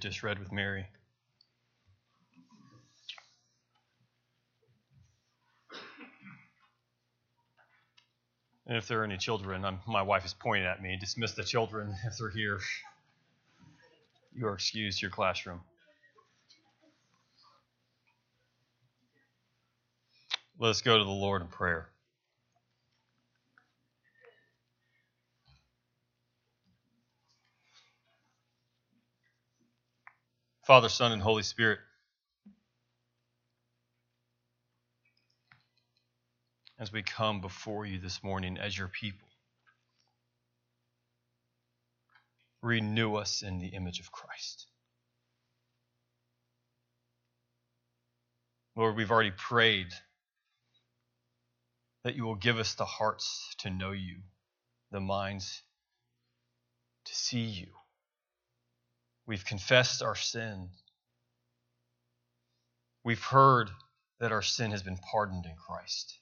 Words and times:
Just 0.00 0.22
read 0.22 0.38
with 0.38 0.52
Mary. 0.52 0.86
And 8.66 8.78
if 8.78 8.88
there 8.88 9.00
are 9.00 9.04
any 9.04 9.18
children, 9.18 9.64
I'm, 9.64 9.80
my 9.86 10.02
wife 10.02 10.24
is 10.24 10.34
pointing 10.34 10.66
at 10.66 10.82
me. 10.82 10.96
Dismiss 10.98 11.32
the 11.32 11.44
children 11.44 11.94
if 12.06 12.14
they're 12.18 12.30
here. 12.30 12.60
You 14.34 14.46
are 14.46 14.54
excused 14.54 15.02
your 15.02 15.10
classroom. 15.10 15.60
Let 20.58 20.70
us 20.70 20.80
go 20.80 20.96
to 20.96 21.04
the 21.04 21.10
Lord 21.10 21.42
in 21.42 21.48
prayer. 21.48 21.88
Father, 30.66 30.88
Son, 30.88 31.12
and 31.12 31.20
Holy 31.20 31.42
Spirit, 31.42 31.78
as 36.78 36.90
we 36.90 37.02
come 37.02 37.42
before 37.42 37.84
you 37.84 37.98
this 37.98 38.22
morning 38.24 38.56
as 38.56 38.76
your 38.76 38.88
people, 38.88 39.28
renew 42.62 43.16
us 43.16 43.42
in 43.42 43.58
the 43.58 43.68
image 43.68 44.00
of 44.00 44.10
Christ. 44.10 44.66
Lord, 48.74 48.96
we've 48.96 49.10
already 49.10 49.32
prayed 49.32 49.88
that 52.04 52.16
you 52.16 52.24
will 52.24 52.36
give 52.36 52.58
us 52.58 52.74
the 52.74 52.86
hearts 52.86 53.54
to 53.58 53.70
know 53.70 53.92
you, 53.92 54.16
the 54.90 55.00
minds 55.00 55.62
to 57.04 57.14
see 57.14 57.40
you. 57.44 57.66
We've 59.26 59.44
confessed 59.44 60.02
our 60.02 60.16
sin. 60.16 60.68
We've 63.04 63.22
heard 63.22 63.70
that 64.20 64.32
our 64.32 64.42
sin 64.42 64.70
has 64.70 64.82
been 64.82 64.98
pardoned 64.98 65.46
in 65.46 65.54
Christ. 65.56 66.18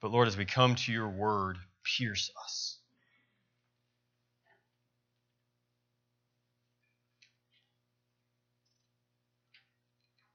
But 0.00 0.10
Lord, 0.10 0.28
as 0.28 0.36
we 0.36 0.44
come 0.44 0.74
to 0.74 0.92
your 0.92 1.08
word, 1.08 1.56
pierce 1.98 2.30
us. 2.44 2.78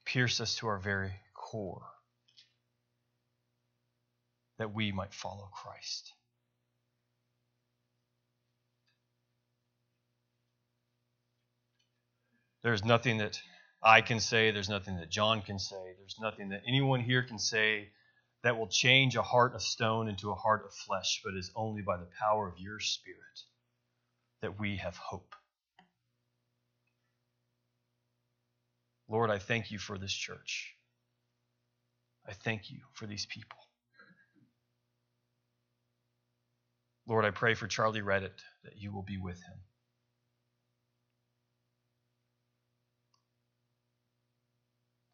Pierce 0.05 0.41
us 0.41 0.55
to 0.55 0.67
our 0.67 0.79
very 0.79 1.13
core 1.35 1.85
that 4.57 4.73
we 4.73 4.91
might 4.91 5.13
follow 5.13 5.49
Christ. 5.53 6.13
There's 12.63 12.83
nothing 12.83 13.17
that 13.19 13.39
I 13.81 14.02
can 14.02 14.19
say, 14.19 14.52
there's 14.52 14.69
nothing 14.69 14.97
that 14.97 15.09
John 15.09 15.41
can 15.41 15.59
say, 15.59 15.95
there's 15.97 16.17
nothing 16.19 16.49
that 16.49 16.63
anyone 16.67 16.99
here 16.99 17.23
can 17.23 17.39
say 17.39 17.89
that 18.43 18.57
will 18.57 18.67
change 18.67 19.16
a 19.16 19.21
heart 19.21 19.55
of 19.55 19.61
stone 19.61 20.07
into 20.07 20.31
a 20.31 20.35
heart 20.35 20.63
of 20.66 20.73
flesh, 20.73 21.21
but 21.23 21.35
is 21.35 21.51
only 21.55 21.81
by 21.81 21.97
the 21.97 22.07
power 22.19 22.47
of 22.47 22.59
your 22.59 22.79
Spirit 22.79 23.17
that 24.41 24.59
we 24.59 24.77
have 24.77 24.97
hope. 24.97 25.35
Lord, 29.07 29.29
I 29.29 29.39
thank 29.39 29.71
you 29.71 29.79
for 29.79 29.97
this 29.97 30.13
church. 30.13 30.75
I 32.27 32.33
thank 32.33 32.69
you 32.69 32.79
for 32.94 33.07
these 33.07 33.25
people. 33.25 33.57
Lord, 37.07 37.25
I 37.25 37.31
pray 37.31 37.55
for 37.55 37.67
Charlie 37.67 38.01
Reddit 38.01 38.38
that 38.63 38.77
you 38.77 38.94
will 38.94 39.01
be 39.01 39.17
with 39.17 39.38
him. 39.38 39.57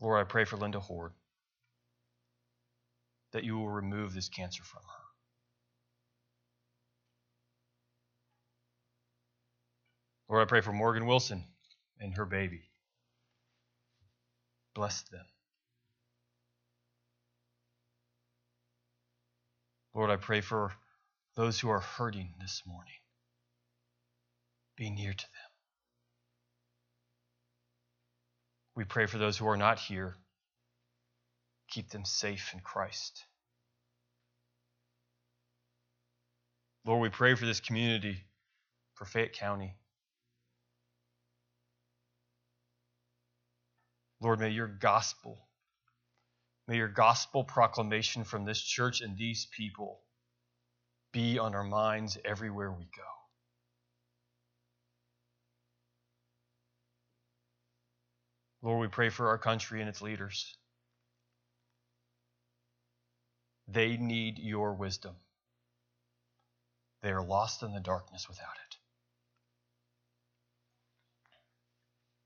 Lord, 0.06 0.22
I 0.22 0.24
pray 0.24 0.46
for 0.46 0.56
Linda 0.56 0.80
Horde 0.80 1.14
that 3.34 3.44
you 3.44 3.58
will 3.58 3.70
remove 3.70 4.14
this 4.14 4.30
cancer 4.30 4.64
from 4.64 4.84
her. 4.84 5.04
Lord, 10.30 10.44
I 10.44 10.46
pray 10.48 10.62
for 10.62 10.72
Morgan 10.72 11.08
Wilson 11.08 11.44
and 12.00 12.16
her 12.18 12.26
baby. 12.26 12.70
Bless 14.76 15.02
them. 15.10 15.26
Lord, 19.96 20.12
I 20.12 20.18
pray 20.18 20.42
for 20.42 20.72
those 21.36 21.60
who 21.60 21.70
are 21.70 21.80
hurting 21.80 22.36
this 22.40 22.62
morning. 22.68 22.94
Be 24.78 24.92
near 24.92 25.14
to 25.14 25.26
them. 25.26 25.55
We 28.76 28.84
pray 28.84 29.06
for 29.06 29.18
those 29.18 29.38
who 29.38 29.48
are 29.48 29.58
not 29.58 29.80
here. 29.80 30.16
Keep 31.70 31.90
them 31.90 32.06
safe 32.06 32.52
in 32.54 32.60
Christ. 32.60 33.26
Lord, 36.86 37.02
we 37.02 37.10
pray 37.10 37.36
for 37.36 37.46
this 37.46 37.60
community, 37.60 38.18
for 38.94 39.06
Fayette 39.06 39.34
County. 39.34 39.76
Lord, 44.22 44.40
may 44.40 44.50
your 44.50 44.68
gospel, 44.68 45.40
may 46.68 46.78
your 46.78 46.88
gospel 46.88 47.44
proclamation 47.44 48.24
from 48.24 48.46
this 48.46 48.62
church 48.62 49.02
and 49.02 49.18
these 49.18 49.48
people 49.58 50.00
be 51.12 51.40
on 51.40 51.56
our 51.56 51.64
minds 51.64 52.18
everywhere 52.26 52.72
we 52.72 52.84
go. 52.84 53.15
Lord, 58.66 58.82
we 58.82 58.88
pray 58.88 59.10
for 59.10 59.28
our 59.28 59.38
country 59.38 59.80
and 59.80 59.88
its 59.88 60.02
leaders. 60.02 60.58
They 63.68 63.96
need 63.96 64.40
your 64.40 64.74
wisdom. 64.74 65.14
They 67.04 67.12
are 67.12 67.24
lost 67.24 67.62
in 67.62 67.74
the 67.74 67.80
darkness 67.80 68.28
without 68.28 68.56
it. 68.68 68.78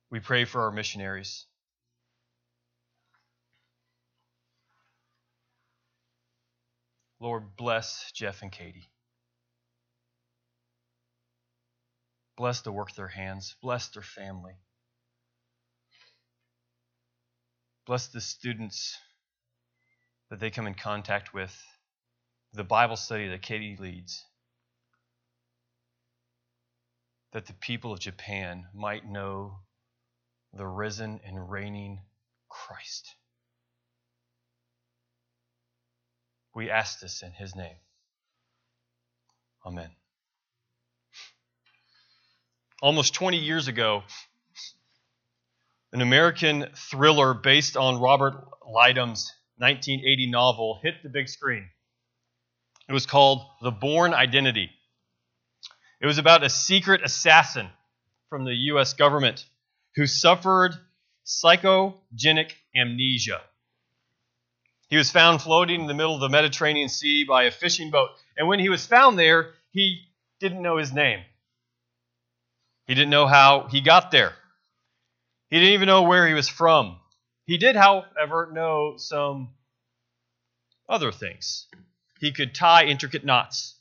We 0.10 0.22
pray 0.22 0.46
for 0.46 0.62
our 0.62 0.72
missionaries. 0.72 1.46
Lord, 7.20 7.58
bless 7.58 8.14
Jeff 8.14 8.44
and 8.44 8.52
Katie. 8.52 8.88
Bless 12.38 12.62
the 12.62 12.72
work 12.72 12.92
of 12.92 12.96
their 12.96 13.10
hands. 13.10 13.58
Bless 13.62 13.90
their 13.90 14.04
family. 14.04 14.54
Bless 17.90 18.06
the 18.06 18.22
students 18.22 19.00
that 20.30 20.40
they 20.40 20.52
come 20.52 20.68
in 20.68 20.76
contact 20.76 21.34
with, 21.34 21.60
the 22.54 22.64
Bible 22.64 22.96
study 22.96 23.30
that 23.30 23.42
Katie 23.42 23.78
leads, 23.80 24.24
that 27.34 27.48
the 27.48 27.54
people 27.54 27.92
of 27.92 28.00
Japan 28.00 28.68
might 28.76 29.10
know 29.10 29.62
the 30.54 30.68
risen 30.68 31.20
and 31.26 31.50
reigning 31.50 32.02
Christ. 32.48 33.10
We 36.54 36.70
ask 36.70 37.00
this 37.00 37.24
in 37.24 37.32
his 37.32 37.56
name. 37.56 37.78
Amen. 39.66 39.90
Almost 42.84 43.16
20 43.16 43.38
years 43.38 43.68
ago, 43.68 44.04
an 45.92 46.02
American 46.02 46.68
thriller 46.76 47.34
based 47.34 47.76
on 47.76 48.00
Robert 48.00 48.34
Ludlum's 48.68 49.34
1980 49.58 50.30
novel 50.30 50.80
hit 50.84 50.96
the 51.04 51.10
big 51.10 51.28
screen. 51.28 51.68
It 52.88 52.94
was 52.94 53.06
called 53.06 53.42
The 53.62 53.72
Bourne 53.72 54.14
Identity. 54.14 54.70
It 56.02 56.06
was 56.06 56.18
about 56.18 56.44
a 56.44 56.50
secret 56.50 57.02
assassin 57.04 57.70
from 58.30 58.46
the 58.46 58.54
U.S. 58.54 58.94
government 58.94 59.46
who 59.96 60.08
suffered 60.08 60.74
psychogenic 61.26 62.52
amnesia. 62.76 63.42
He 64.88 64.98
was 64.98 65.12
found 65.12 65.42
floating 65.42 65.82
in 65.82 65.88
the 65.88 65.94
middle 65.94 66.16
of 66.16 66.22
the 66.22 66.30
Mediterranean 66.30 66.90
Sea 66.90 67.26
by 67.26 67.44
a 67.44 67.52
fishing 67.52 67.92
boat. 67.92 68.10
And 68.38 68.48
when 68.48 68.60
he 68.60 68.70
was 68.70 68.86
found 68.86 69.20
there, 69.20 69.52
he 69.72 70.02
didn't 70.40 70.62
know 70.62 70.78
his 70.78 70.94
name. 70.94 71.20
He 72.86 72.96
didn't 72.96 73.12
know 73.12 73.28
how 73.28 73.68
he 73.70 73.82
got 73.82 74.10
there. 74.10 74.34
He 75.50 75.58
didn't 75.58 75.74
even 75.74 75.88
know 75.88 76.04
where 76.04 76.28
he 76.28 76.34
was 76.34 76.48
from. 76.48 77.00
He 77.46 77.58
did, 77.58 77.76
however, 77.76 78.50
know 78.54 78.96
some 78.98 79.50
other 80.88 81.12
things. 81.12 81.66
He 82.20 82.32
could 82.32 82.54
tie 82.54 82.86
intricate 82.86 83.26
knots. 83.26 83.76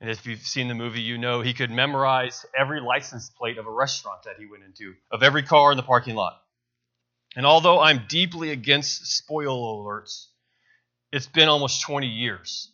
And 0.00 0.10
if 0.10 0.26
you've 0.26 0.40
seen 0.40 0.68
the 0.68 0.74
movie, 0.74 1.02
you 1.02 1.18
know 1.18 1.42
he 1.42 1.52
could 1.52 1.70
memorize 1.70 2.46
every 2.58 2.80
license 2.80 3.30
plate 3.30 3.58
of 3.58 3.66
a 3.66 3.70
restaurant 3.70 4.22
that 4.24 4.36
he 4.38 4.46
went 4.46 4.64
into, 4.64 4.94
of 5.10 5.22
every 5.22 5.42
car 5.42 5.70
in 5.70 5.76
the 5.76 5.82
parking 5.82 6.14
lot. 6.14 6.40
And 7.36 7.46
although 7.46 7.80
I'm 7.80 8.06
deeply 8.08 8.50
against 8.50 9.06
spoil 9.06 9.84
alerts, 9.84 10.26
it's 11.12 11.26
been 11.26 11.48
almost 11.48 11.82
20 11.82 12.06
years. 12.06 12.72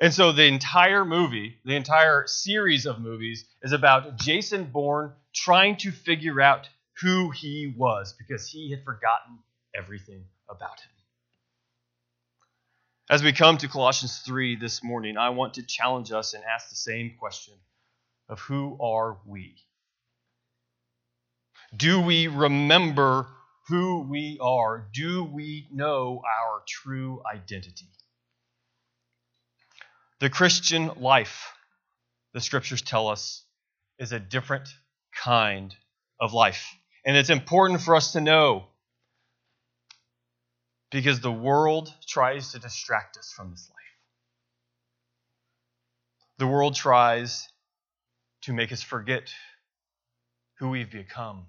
And 0.00 0.14
so 0.14 0.32
the 0.32 0.46
entire 0.46 1.04
movie, 1.04 1.58
the 1.66 1.76
entire 1.76 2.26
series 2.26 2.86
of 2.86 3.00
movies, 3.00 3.44
is 3.62 3.72
about 3.72 4.16
Jason 4.16 4.64
Bourne 4.64 5.12
trying 5.34 5.76
to 5.78 5.90
figure 5.90 6.40
out 6.40 6.68
who 7.02 7.30
he 7.30 7.74
was 7.76 8.14
because 8.18 8.48
he 8.48 8.70
had 8.70 8.82
forgotten 8.82 9.38
everything 9.76 10.24
about 10.48 10.80
him. 10.80 10.90
As 13.10 13.22
we 13.22 13.32
come 13.32 13.58
to 13.58 13.68
Colossians 13.68 14.20
3 14.20 14.56
this 14.56 14.82
morning, 14.82 15.18
I 15.18 15.30
want 15.30 15.54
to 15.54 15.66
challenge 15.66 16.12
us 16.12 16.32
and 16.32 16.44
ask 16.44 16.70
the 16.70 16.76
same 16.76 17.16
question 17.18 17.54
of 18.28 18.40
who 18.40 18.78
are 18.80 19.18
we? 19.26 19.56
Do 21.76 22.00
we 22.00 22.26
remember 22.28 23.26
who 23.68 24.06
we 24.08 24.38
are? 24.40 24.88
Do 24.94 25.24
we 25.24 25.68
know 25.72 26.22
our 26.24 26.62
true 26.66 27.20
identity? 27.30 27.88
The 30.20 30.28
Christian 30.28 30.90
life, 30.98 31.54
the 32.34 32.42
scriptures 32.42 32.82
tell 32.82 33.08
us, 33.08 33.42
is 33.98 34.12
a 34.12 34.20
different 34.20 34.68
kind 35.14 35.74
of 36.20 36.34
life. 36.34 36.66
And 37.06 37.16
it's 37.16 37.30
important 37.30 37.80
for 37.80 37.96
us 37.96 38.12
to 38.12 38.20
know 38.20 38.66
because 40.90 41.20
the 41.20 41.32
world 41.32 41.92
tries 42.06 42.52
to 42.52 42.58
distract 42.58 43.16
us 43.16 43.32
from 43.34 43.50
this 43.50 43.70
life. 43.70 43.76
The 46.38 46.46
world 46.46 46.74
tries 46.74 47.48
to 48.42 48.52
make 48.52 48.72
us 48.72 48.82
forget 48.82 49.32
who 50.58 50.68
we've 50.68 50.90
become. 50.90 51.46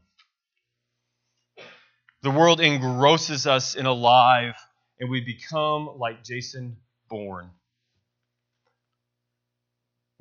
The 2.21 2.31
world 2.31 2.61
engrosses 2.61 3.47
us 3.47 3.75
in 3.75 3.85
a 3.85 3.93
lie, 3.93 4.53
and 4.99 5.09
we 5.09 5.19
become 5.19 5.89
like 5.97 6.23
Jason 6.23 6.77
Bourne. 7.09 7.49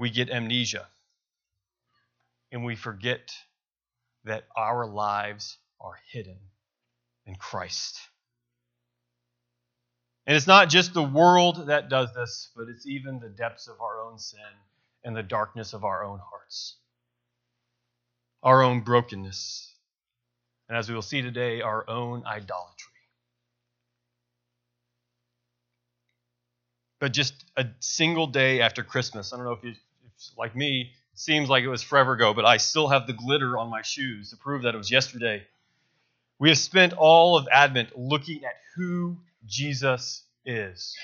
We 0.00 0.08
get 0.08 0.30
amnesia, 0.30 0.86
and 2.50 2.64
we 2.64 2.74
forget 2.74 3.32
that 4.24 4.44
our 4.56 4.86
lives 4.86 5.58
are 5.78 5.92
hidden 6.10 6.38
in 7.26 7.34
Christ. 7.34 8.00
And 10.26 10.34
it's 10.34 10.46
not 10.46 10.70
just 10.70 10.94
the 10.94 11.02
world 11.02 11.66
that 11.66 11.90
does 11.90 12.14
this, 12.14 12.48
but 12.56 12.68
it's 12.68 12.86
even 12.86 13.20
the 13.20 13.28
depths 13.28 13.68
of 13.68 13.82
our 13.82 14.00
own 14.00 14.18
sin 14.18 14.40
and 15.04 15.14
the 15.14 15.22
darkness 15.22 15.74
of 15.74 15.84
our 15.84 16.02
own 16.02 16.18
hearts, 16.18 16.76
our 18.42 18.62
own 18.62 18.80
brokenness, 18.80 19.70
and 20.70 20.78
as 20.78 20.88
we 20.88 20.94
will 20.94 21.02
see 21.02 21.20
today, 21.20 21.60
our 21.60 21.84
own 21.90 22.24
idolatry. 22.24 22.86
But 27.00 27.12
just 27.12 27.34
a 27.58 27.66
single 27.80 28.26
day 28.26 28.62
after 28.62 28.82
Christmas, 28.82 29.34
I 29.34 29.36
don't 29.36 29.44
know 29.44 29.52
if 29.52 29.62
you, 29.62 29.74
like 30.36 30.54
me, 30.56 30.92
seems 31.14 31.48
like 31.48 31.64
it 31.64 31.68
was 31.68 31.82
forever 31.82 32.12
ago, 32.12 32.32
but 32.34 32.44
I 32.44 32.56
still 32.56 32.88
have 32.88 33.06
the 33.06 33.12
glitter 33.12 33.58
on 33.58 33.68
my 33.68 33.82
shoes 33.82 34.30
to 34.30 34.36
prove 34.36 34.62
that 34.62 34.74
it 34.74 34.78
was 34.78 34.90
yesterday. 34.90 35.42
We 36.38 36.48
have 36.48 36.58
spent 36.58 36.94
all 36.94 37.36
of 37.36 37.46
Advent 37.52 37.98
looking 37.98 38.44
at 38.44 38.54
who 38.76 39.18
Jesus 39.46 40.22
is, 40.44 40.96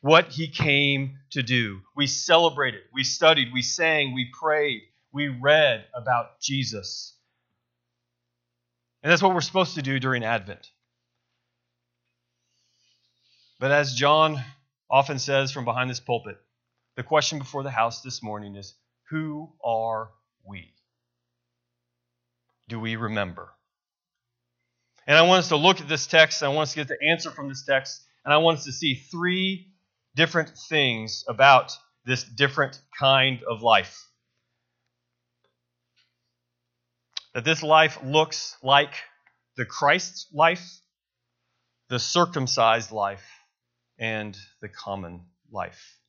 what 0.00 0.28
he 0.28 0.48
came 0.48 1.18
to 1.30 1.42
do. 1.42 1.80
We 1.94 2.06
celebrated, 2.06 2.80
we 2.92 3.04
studied, 3.04 3.52
we 3.52 3.62
sang, 3.62 4.14
we 4.14 4.30
prayed, 4.32 4.82
we 5.12 5.28
read 5.28 5.84
about 5.94 6.40
Jesus. 6.40 7.12
And 9.02 9.10
that's 9.10 9.22
what 9.22 9.34
we're 9.34 9.40
supposed 9.40 9.74
to 9.74 9.82
do 9.82 9.98
during 9.98 10.24
Advent. 10.24 10.70
But 13.58 13.72
as 13.72 13.94
John 13.94 14.42
often 14.90 15.18
says 15.18 15.52
from 15.52 15.66
behind 15.66 15.90
this 15.90 16.00
pulpit, 16.00 16.38
the 16.96 17.02
question 17.02 17.38
before 17.38 17.62
the 17.62 17.70
house 17.70 18.02
this 18.02 18.22
morning 18.22 18.56
is 18.56 18.74
who 19.10 19.52
are 19.64 20.10
we? 20.44 20.72
Do 22.68 22.78
we 22.78 22.96
remember? 22.96 23.48
And 25.06 25.18
I 25.18 25.22
want 25.22 25.40
us 25.40 25.48
to 25.48 25.56
look 25.56 25.80
at 25.80 25.88
this 25.88 26.06
text. 26.06 26.42
I 26.42 26.48
want 26.48 26.68
us 26.68 26.72
to 26.74 26.80
get 26.80 26.88
the 26.88 27.02
answer 27.02 27.30
from 27.30 27.48
this 27.48 27.64
text. 27.64 28.04
And 28.24 28.32
I 28.32 28.38
want 28.38 28.58
us 28.58 28.64
to 28.64 28.72
see 28.72 28.94
three 28.94 29.68
different 30.14 30.50
things 30.68 31.24
about 31.26 31.72
this 32.04 32.22
different 32.22 32.80
kind 32.98 33.40
of 33.48 33.62
life. 33.62 34.06
That 37.34 37.44
this 37.44 37.62
life 37.62 37.98
looks 38.04 38.56
like 38.62 38.94
the 39.56 39.64
Christ's 39.64 40.26
life, 40.32 40.80
the 41.88 41.98
circumcised 41.98 42.92
life, 42.92 43.24
and 43.98 44.36
the 44.60 44.68
common 44.68 45.26
life. 45.50 45.99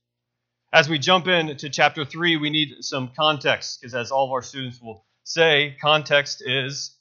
As 0.74 0.88
we 0.88 1.00
jump 1.00 1.28
into 1.28 1.70
chapter 1.70 2.06
3, 2.06 2.38
we 2.38 2.50
need 2.50 2.76
some 2.80 3.12
context, 3.16 3.82
because 3.82 3.94
as 3.94 4.12
all 4.12 4.26
of 4.26 4.32
our 4.32 4.42
students 4.42 4.82
will 4.82 5.06
say, 5.24 5.76
context 5.82 6.42
is 6.46 6.96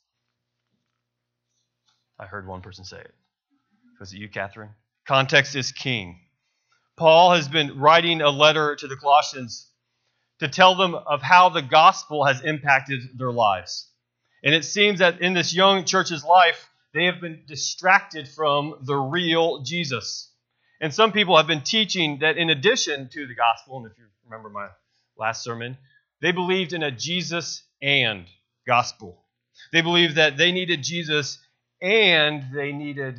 I 2.20 2.26
heard 2.26 2.46
one 2.46 2.61
person 2.61 2.84
say 2.84 2.99
it. 2.99 3.14
Was 3.99 4.12
it 4.12 4.19
you, 4.19 4.28
Catherine? 4.28 4.70
Context 5.06 5.56
is 5.56 5.72
king. 5.72 6.20
Paul 6.99 7.32
has 7.32 7.49
been 7.49 7.78
writing 7.81 8.20
a 8.20 8.28
letter 8.28 8.76
to 8.76 8.87
the 8.87 8.96
Colossians 8.96 9.67
to 10.40 10.49
tell 10.49 10.75
them 10.75 10.94
of 10.94 11.23
how 11.23 11.49
the 11.49 11.62
gospel 11.62 12.26
has 12.26 12.43
impacted 12.43 13.00
their 13.16 13.32
lives. 13.32 13.90
And 14.44 14.55
it 14.55 14.66
seems 14.66 14.99
that 14.99 15.23
in 15.23 15.32
this 15.32 15.55
young 15.55 15.84
church's 15.84 16.23
life, 16.23 16.69
they 16.93 17.06
have 17.06 17.23
been 17.23 17.44
distracted 17.49 18.28
from 18.28 18.75
the 18.82 18.96
real 18.96 19.62
Jesus. 19.62 20.30
And 20.81 20.94
some 20.94 21.12
people 21.12 21.37
have 21.37 21.47
been 21.47 21.62
teaching 21.62 22.21
that 22.21 22.38
in 22.38 22.49
addition 22.50 23.09
to 23.11 23.27
the 23.27 23.35
gospel, 23.35 23.79
and 23.79 23.87
if 23.87 23.99
you 23.99 24.05
remember 24.25 24.49
my 24.49 24.69
last 25.19 25.44
sermon, 25.44 25.77
they 26.23 26.32
believed 26.32 26.73
in 26.73 26.82
a 26.82 26.91
Jesus 26.91 27.62
and 27.82 28.27
gospel. 28.67 29.25
They 29.73 29.82
believed 29.82 30.17
that 30.17 30.37
they 30.37 30.53
needed 30.53 30.82
Jesus 30.82 31.38
and 31.82 32.44
they 32.55 32.73
needed 32.73 33.19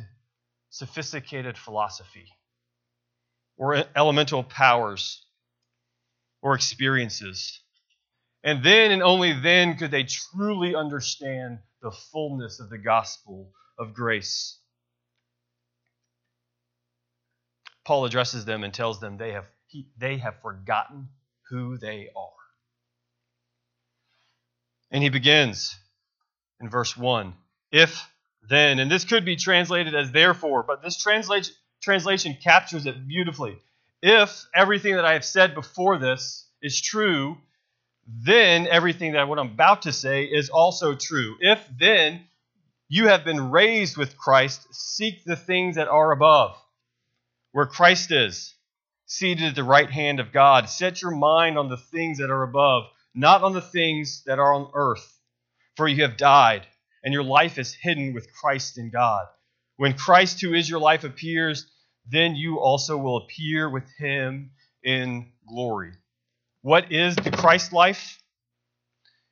sophisticated 0.70 1.56
philosophy 1.56 2.26
or 3.56 3.84
elemental 3.94 4.42
powers 4.42 5.24
or 6.42 6.54
experiences. 6.54 7.60
And 8.42 8.64
then 8.64 8.90
and 8.90 9.02
only 9.02 9.32
then 9.32 9.76
could 9.76 9.90
they 9.90 10.04
truly 10.04 10.74
understand 10.74 11.58
the 11.80 11.92
fullness 11.92 12.58
of 12.58 12.70
the 12.70 12.78
gospel 12.78 13.52
of 13.78 13.94
grace. 13.94 14.58
Paul 17.84 18.04
addresses 18.04 18.44
them 18.44 18.64
and 18.64 18.72
tells 18.72 19.00
them 19.00 19.16
they 19.16 19.32
have, 19.32 19.46
he, 19.66 19.88
they 19.98 20.18
have 20.18 20.40
forgotten 20.40 21.08
who 21.50 21.78
they 21.78 22.08
are. 22.16 22.30
And 24.90 25.02
he 25.02 25.08
begins 25.08 25.76
in 26.60 26.68
verse 26.68 26.96
1 26.96 27.34
If 27.70 28.08
then. 28.48 28.78
And 28.78 28.90
this 28.90 29.04
could 29.04 29.24
be 29.24 29.36
translated 29.36 29.94
as 29.94 30.12
therefore, 30.12 30.62
but 30.62 30.82
this 30.82 30.96
translation, 30.96 31.54
translation 31.80 32.36
captures 32.42 32.86
it 32.86 33.06
beautifully. 33.06 33.58
If 34.02 34.46
everything 34.54 34.96
that 34.96 35.04
I 35.04 35.12
have 35.12 35.24
said 35.24 35.54
before 35.54 35.98
this 35.98 36.46
is 36.60 36.80
true, 36.80 37.38
then 38.06 38.66
everything 38.66 39.12
that 39.12 39.28
what 39.28 39.38
I'm 39.38 39.52
about 39.52 39.82
to 39.82 39.92
say 39.92 40.24
is 40.24 40.50
also 40.50 40.94
true. 40.94 41.36
If 41.40 41.64
then 41.78 42.24
you 42.88 43.08
have 43.08 43.24
been 43.24 43.50
raised 43.50 43.96
with 43.96 44.18
Christ, 44.18 44.66
seek 44.74 45.24
the 45.24 45.36
things 45.36 45.76
that 45.76 45.88
are 45.88 46.10
above, 46.10 46.56
where 47.52 47.66
Christ 47.66 48.10
is, 48.10 48.54
seated 49.06 49.44
at 49.44 49.54
the 49.54 49.64
right 49.64 49.90
hand 49.90 50.20
of 50.20 50.32
God. 50.32 50.68
Set 50.68 51.02
your 51.02 51.10
mind 51.10 51.58
on 51.58 51.68
the 51.68 51.76
things 51.76 52.18
that 52.18 52.30
are 52.30 52.42
above, 52.42 52.84
not 53.14 53.42
on 53.42 53.52
the 53.52 53.60
things 53.60 54.22
that 54.24 54.38
are 54.38 54.54
on 54.54 54.70
earth. 54.74 55.18
For 55.76 55.86
you 55.86 56.02
have 56.02 56.16
died 56.16 56.66
and 57.04 57.12
your 57.12 57.22
life 57.22 57.58
is 57.58 57.74
hidden 57.74 58.14
with 58.14 58.32
Christ 58.32 58.78
in 58.78 58.90
God. 58.90 59.26
When 59.76 59.94
Christ, 59.94 60.40
who 60.40 60.54
is 60.54 60.68
your 60.68 60.80
life, 60.80 61.04
appears, 61.04 61.66
then 62.10 62.36
you 62.36 62.58
also 62.58 62.96
will 62.96 63.18
appear 63.18 63.68
with 63.68 63.84
him 63.98 64.50
in 64.82 65.32
glory. 65.46 65.92
What 66.62 66.92
is 66.92 67.16
the 67.16 67.30
Christ 67.30 67.72
life? 67.72 68.22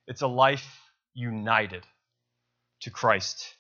It's 0.07 0.23
a 0.23 0.27
life 0.27 0.67
united 1.15 1.85
to 2.81 2.91
Christ. 2.91 3.55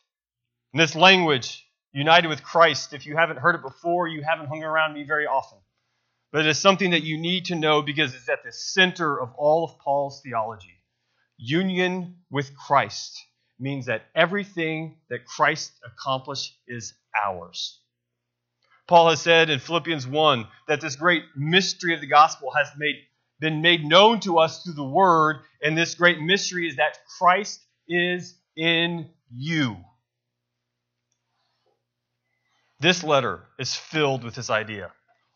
And 0.72 0.80
this 0.80 0.96
language, 0.96 1.64
united 1.92 2.28
with 2.28 2.42
Christ, 2.42 2.92
if 2.92 3.06
you 3.06 3.16
haven't 3.16 3.38
heard 3.38 3.54
it 3.54 3.62
before, 3.62 4.08
you 4.08 4.22
haven't 4.22 4.46
hung 4.46 4.62
around 4.62 4.94
me 4.94 5.04
very 5.04 5.26
often. 5.26 5.58
But 6.32 6.46
it 6.46 6.50
is 6.50 6.58
something 6.58 6.90
that 6.90 7.02
you 7.02 7.18
need 7.18 7.46
to 7.46 7.56
know 7.56 7.82
because 7.82 8.14
it's 8.14 8.28
at 8.28 8.44
the 8.44 8.52
center 8.52 9.20
of 9.20 9.32
all 9.36 9.64
of 9.64 9.78
Paul's 9.78 10.20
theology. 10.22 10.78
Union 11.36 12.16
with 12.30 12.56
Christ 12.56 13.18
means 13.58 13.86
that 13.86 14.02
everything 14.14 14.96
that 15.08 15.26
Christ 15.26 15.72
accomplished 15.84 16.56
is 16.68 16.94
ours. 17.24 17.80
Paul 18.86 19.10
has 19.10 19.22
said 19.22 19.50
in 19.50 19.58
Philippians 19.58 20.06
1 20.06 20.46
that 20.68 20.80
this 20.80 20.96
great 20.96 21.22
mystery 21.36 21.94
of 21.94 22.00
the 22.00 22.06
gospel 22.06 22.52
has 22.56 22.68
made, 22.76 22.96
been 23.38 23.62
made 23.62 23.84
known 23.84 24.20
to 24.20 24.38
us 24.38 24.62
through 24.62 24.74
the 24.74 24.84
word, 24.84 25.36
and 25.62 25.76
this 25.76 25.94
great 25.94 26.20
mystery 26.20 26.68
is 26.68 26.76
that 26.76 26.98
Christ 27.18 27.60
is 27.88 28.34
in 28.56 29.08
you. 29.32 29.76
This 32.80 33.04
letter 33.04 33.46
is 33.58 33.76
filled 33.76 34.24
with 34.24 34.34
this 34.34 34.48
idea. 34.48 34.90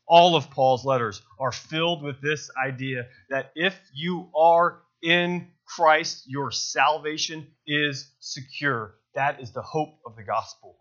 All 0.09 0.35
of 0.35 0.51
Paul's 0.51 0.85
letters 0.85 1.21
are 1.39 1.53
filled 1.53 2.03
with 2.03 2.21
this 2.23 2.51
idea 2.63 3.07
that 3.29 3.53
if 3.55 3.79
you 3.93 4.31
are 4.35 4.81
in 5.03 5.49
Christ, 5.67 6.25
your 6.27 6.51
salvation 6.51 7.47
is 7.67 8.11
secure. 8.19 8.95
That 9.15 9.41
is 9.41 9.53
the 9.53 9.63
hope 9.63 9.99
of 10.07 10.17
the 10.17 10.25
gospel. 10.25 10.79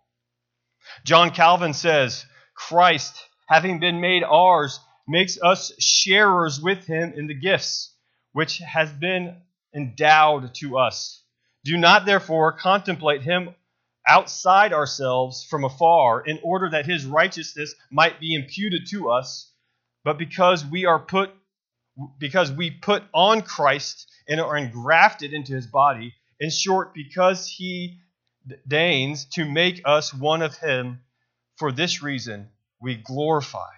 John 1.04 1.32
Calvin 1.32 1.74
says, 1.74 2.26
Christ, 2.56 3.28
having 3.48 3.80
been 3.80 4.00
made 4.00 4.24
ours, 4.24 4.80
makes 5.08 5.38
us 5.42 5.74
sharers 5.80 6.62
with 6.62 6.86
him 6.86 7.14
in 7.16 7.28
the 7.28 7.34
gifts 7.34 7.94
which 8.32 8.60
has 8.60 8.92
been 8.92 9.36
endowed 9.76 10.54
to 10.56 10.78
us. 10.78 11.24
Do 11.66 11.78
not 11.78 12.06
therefore 12.06 12.54
contemplate 12.54 13.22
him 13.22 13.54
outside 14.08 14.74
ourselves 14.74 15.46
from 15.50 15.64
afar 15.64 16.22
in 16.22 16.40
order 16.44 16.70
that 16.70 16.86
his 16.86 17.06
righteousness 17.06 17.74
might 17.92 18.20
be 18.20 18.36
imputed 18.36 18.88
to 18.90 19.10
us, 19.10 19.52
but 20.04 20.18
because 20.18 20.66
we 20.66 20.86
are 20.86 21.00
put 21.00 21.32
because 22.18 22.52
we 22.52 22.72
put 22.72 23.04
on 23.14 23.42
Christ 23.42 24.10
and 24.28 24.42
are 24.42 24.58
engrafted 24.58 25.32
into 25.32 25.54
his 25.54 25.68
body, 25.68 26.16
in 26.40 26.50
short, 26.50 26.94
because 26.94 27.48
he 27.48 28.00
deigns 28.68 29.26
to 29.26 29.46
make 29.46 29.82
us 29.86 30.14
one 30.14 30.42
of 30.42 30.58
him, 30.58 31.02
for 31.58 31.72
this 31.72 32.02
reason 32.02 32.50
we 32.82 32.96
glorify 32.96 33.70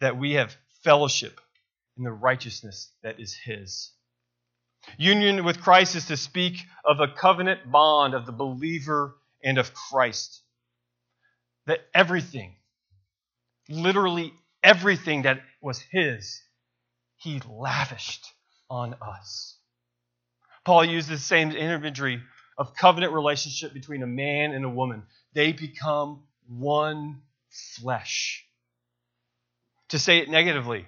that 0.00 0.16
we 0.16 0.32
have 0.32 0.56
fellowship 0.82 1.40
in 1.96 2.04
the 2.04 2.12
righteousness 2.12 2.90
that 3.02 3.20
is 3.20 3.34
his. 3.34 3.90
Union 4.98 5.44
with 5.44 5.60
Christ 5.60 5.94
is 5.94 6.06
to 6.06 6.16
speak 6.16 6.58
of 6.84 7.00
a 7.00 7.08
covenant 7.08 7.70
bond 7.70 8.14
of 8.14 8.26
the 8.26 8.32
believer 8.32 9.14
and 9.44 9.58
of 9.58 9.74
Christ. 9.74 10.40
That 11.66 11.80
everything, 11.94 12.56
literally 13.68 14.32
everything 14.62 15.22
that 15.22 15.40
was 15.60 15.78
His, 15.78 16.40
He 17.16 17.40
lavished 17.48 18.26
on 18.68 18.94
us. 19.00 19.56
Paul 20.64 20.84
used 20.84 21.08
the 21.08 21.18
same 21.18 21.52
imagery 21.52 22.20
of 22.56 22.74
covenant 22.74 23.12
relationship 23.12 23.74
between 23.74 24.02
a 24.02 24.06
man 24.06 24.52
and 24.52 24.64
a 24.64 24.68
woman. 24.68 25.02
They 25.34 25.52
become 25.52 26.22
one 26.48 27.22
flesh. 27.50 28.44
To 29.90 29.98
say 29.98 30.18
it 30.18 30.28
negatively, 30.28 30.86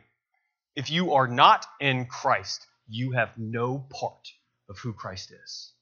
if 0.75 0.91
you 0.91 1.15
are 1.15 1.29
not 1.29 1.67
in 1.81 2.07
Christ, 2.07 2.67
you 2.89 3.13
have 3.13 3.31
no 3.37 3.87
part 3.91 4.29
of 4.69 4.79
who 4.79 4.93
Christ 4.93 5.33
is. 5.33 5.73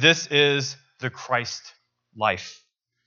This 0.00 0.28
is 0.28 0.76
the 1.00 1.10
Christ 1.10 1.74
life. 2.16 2.62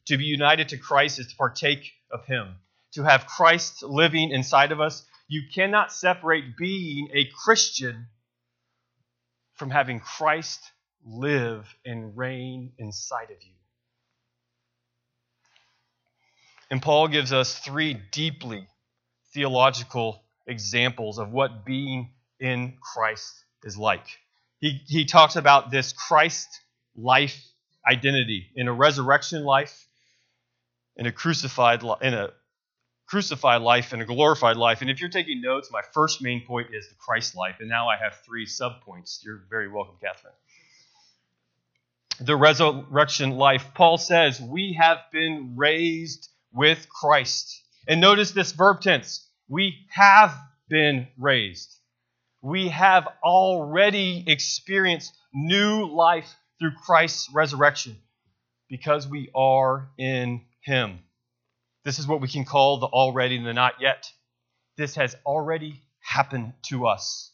To 0.07 0.17
be 0.17 0.25
united 0.25 0.69
to 0.69 0.77
Christ 0.77 1.19
is 1.19 1.27
to 1.27 1.35
partake 1.37 1.89
of 2.11 2.25
Him. 2.25 2.55
To 2.95 3.03
have 3.03 3.25
Christ 3.25 3.81
living 3.81 4.31
inside 4.31 4.73
of 4.73 4.81
us, 4.81 5.05
you 5.29 5.43
cannot 5.55 5.93
separate 5.93 6.57
being 6.57 7.07
a 7.13 7.29
Christian 7.45 8.07
from 9.55 9.69
having 9.69 10.01
Christ 10.01 10.59
live 11.05 11.73
and 11.85 12.17
reign 12.17 12.73
inside 12.77 13.31
of 13.31 13.41
you. 13.41 13.53
And 16.69 16.81
Paul 16.81 17.07
gives 17.07 17.31
us 17.31 17.57
three 17.57 17.93
deeply 18.11 18.67
theological 19.33 20.23
examples 20.45 21.19
of 21.19 21.31
what 21.31 21.63
being 21.63 22.11
in 22.41 22.77
Christ 22.81 23.31
is 23.63 23.77
like. 23.77 24.07
He, 24.59 24.81
he 24.87 25.05
talks 25.05 25.37
about 25.37 25.71
this 25.71 25.93
Christ 25.93 26.49
life 26.95 27.43
identity 27.89 28.47
in 28.55 28.67
a 28.67 28.73
resurrection 28.73 29.43
life, 29.43 29.87
in 30.95 31.05
a 31.05 31.11
crucified 31.11 31.83
in 32.01 32.13
a 32.13 32.29
crucified 33.07 33.61
life 33.61 33.91
and 33.91 34.01
a 34.01 34.05
glorified 34.05 34.55
life. 34.55 34.81
And 34.81 34.89
if 34.89 35.01
you're 35.01 35.09
taking 35.09 35.41
notes, 35.41 35.69
my 35.71 35.81
first 35.93 36.21
main 36.21 36.45
point 36.45 36.73
is 36.73 36.87
the 36.87 36.95
Christ 36.95 37.35
life, 37.35 37.57
and 37.59 37.67
now 37.67 37.89
I 37.89 37.97
have 37.97 38.15
three 38.25 38.45
subpoints. 38.45 39.23
You're 39.23 39.43
very 39.49 39.69
welcome, 39.69 39.95
Catherine. 40.01 40.33
The 42.21 42.35
resurrection 42.35 43.31
life. 43.31 43.73
Paul 43.73 43.97
says, 43.97 44.39
We 44.39 44.73
have 44.79 44.99
been 45.11 45.55
raised 45.57 46.29
with 46.53 46.87
Christ. 46.87 47.61
And 47.87 47.99
notice 47.99 48.31
this 48.31 48.51
verb 48.51 48.81
tense. 48.81 49.27
We 49.49 49.87
have 49.89 50.33
been 50.69 51.07
raised. 51.17 51.75
We 52.41 52.69
have 52.69 53.07
already 53.23 54.23
experienced 54.27 55.13
new 55.33 55.85
life 55.85 56.33
through 56.61 56.71
Christ's 56.85 57.27
resurrection 57.33 57.97
because 58.69 59.07
we 59.07 59.31
are 59.33 59.89
in 59.97 60.41
Him. 60.63 60.99
This 61.83 61.97
is 61.97 62.05
what 62.05 62.21
we 62.21 62.27
can 62.27 62.45
call 62.45 62.77
the 62.77 62.85
already 62.85 63.37
and 63.37 63.47
the 63.47 63.53
not 63.53 63.81
yet. 63.81 64.07
This 64.77 64.93
has 64.93 65.15
already 65.25 65.81
happened 65.99 66.53
to 66.67 66.85
us. 66.85 67.31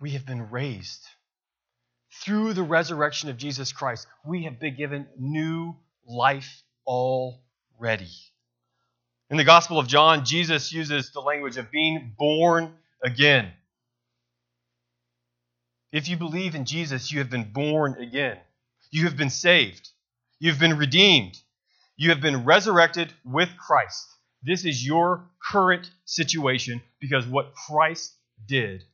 We 0.00 0.10
have 0.10 0.26
been 0.26 0.50
raised. 0.50 1.06
Through 2.24 2.54
the 2.54 2.64
resurrection 2.64 3.30
of 3.30 3.36
Jesus 3.36 3.70
Christ, 3.70 4.08
we 4.26 4.42
have 4.42 4.58
been 4.58 4.76
given 4.76 5.06
new 5.16 5.76
life 6.04 6.64
already. 6.84 8.10
In 9.30 9.36
the 9.36 9.44
Gospel 9.44 9.78
of 9.78 9.86
John, 9.86 10.24
Jesus 10.24 10.72
uses 10.72 11.12
the 11.12 11.20
language 11.20 11.58
of 11.58 11.70
being 11.70 12.12
born 12.18 12.74
again. 13.04 13.52
If 15.92 16.08
you 16.08 16.16
believe 16.16 16.54
in 16.54 16.64
Jesus, 16.64 17.10
you 17.10 17.18
have 17.20 17.30
been 17.30 17.50
born 17.52 17.94
again. 17.94 18.38
You 18.90 19.04
have 19.04 19.16
been 19.16 19.30
saved. 19.30 19.88
You 20.38 20.50
have 20.50 20.60
been 20.60 20.76
redeemed. 20.76 21.38
You 21.96 22.10
have 22.10 22.20
been 22.20 22.44
resurrected 22.44 23.12
with 23.24 23.48
Christ. 23.56 24.06
This 24.42 24.64
is 24.64 24.86
your 24.86 25.24
current 25.50 25.90
situation 26.04 26.80
because 27.00 27.26
what 27.26 27.54
Christ 27.54 28.14
did 28.46 28.84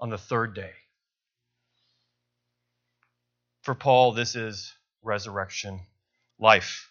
on 0.00 0.10
the 0.10 0.18
third 0.18 0.54
day. 0.54 0.72
For 3.62 3.74
Paul, 3.74 4.12
this 4.12 4.36
is 4.36 4.72
resurrection 5.02 5.80
life. 6.38 6.90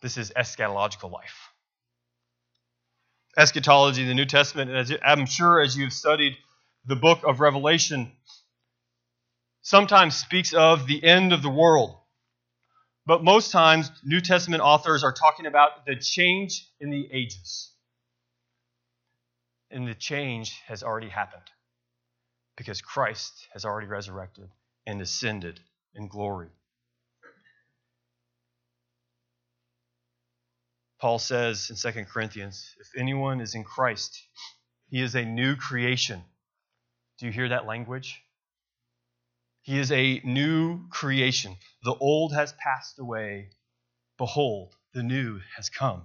This 0.00 0.16
is 0.16 0.30
eschatological 0.30 1.10
life. 1.10 1.50
Eschatology 3.36 4.02
in 4.02 4.08
the 4.08 4.14
New 4.14 4.24
Testament, 4.24 4.70
and 4.70 4.78
as 4.78 4.92
I'm 5.04 5.26
sure 5.26 5.60
as 5.60 5.76
you've 5.76 5.92
studied 5.92 6.36
the 6.86 6.96
book 6.96 7.20
of 7.24 7.40
Revelation 7.40 8.12
sometimes 9.62 10.14
speaks 10.14 10.54
of 10.54 10.86
the 10.86 11.02
end 11.02 11.32
of 11.32 11.42
the 11.42 11.50
world. 11.50 11.96
But 13.06 13.22
most 13.22 13.50
times, 13.50 13.90
New 14.04 14.20
Testament 14.20 14.62
authors 14.62 15.04
are 15.04 15.12
talking 15.12 15.46
about 15.46 15.86
the 15.86 15.96
change 15.96 16.66
in 16.80 16.90
the 16.90 17.08
ages. 17.12 17.72
And 19.70 19.86
the 19.86 19.94
change 19.94 20.60
has 20.66 20.82
already 20.82 21.08
happened 21.08 21.42
because 22.56 22.80
Christ 22.80 23.46
has 23.52 23.64
already 23.64 23.86
resurrected 23.86 24.48
and 24.86 25.00
ascended 25.00 25.60
in 25.94 26.08
glory. 26.08 26.48
Paul 31.00 31.18
says 31.18 31.70
in 31.70 31.76
2 31.76 32.04
Corinthians 32.04 32.74
if 32.80 32.88
anyone 32.96 33.40
is 33.40 33.54
in 33.54 33.64
Christ, 33.64 34.20
he 34.88 35.02
is 35.02 35.14
a 35.14 35.24
new 35.24 35.56
creation. 35.56 36.22
Do 37.18 37.26
you 37.26 37.32
hear 37.32 37.48
that 37.48 37.66
language? 37.66 38.22
He 39.62 39.78
is 39.78 39.90
a 39.90 40.20
new 40.24 40.88
creation. 40.90 41.56
The 41.82 41.94
old 41.94 42.34
has 42.34 42.52
passed 42.52 42.98
away. 42.98 43.50
Behold, 44.18 44.74
the 44.94 45.02
new 45.02 45.40
has 45.56 45.68
come. 45.68 46.02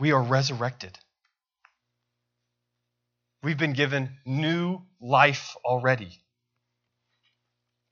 We 0.00 0.12
are 0.12 0.22
resurrected. 0.22 0.98
We've 3.42 3.58
been 3.58 3.74
given 3.74 4.16
new 4.24 4.80
life 5.00 5.54
already. 5.64 6.18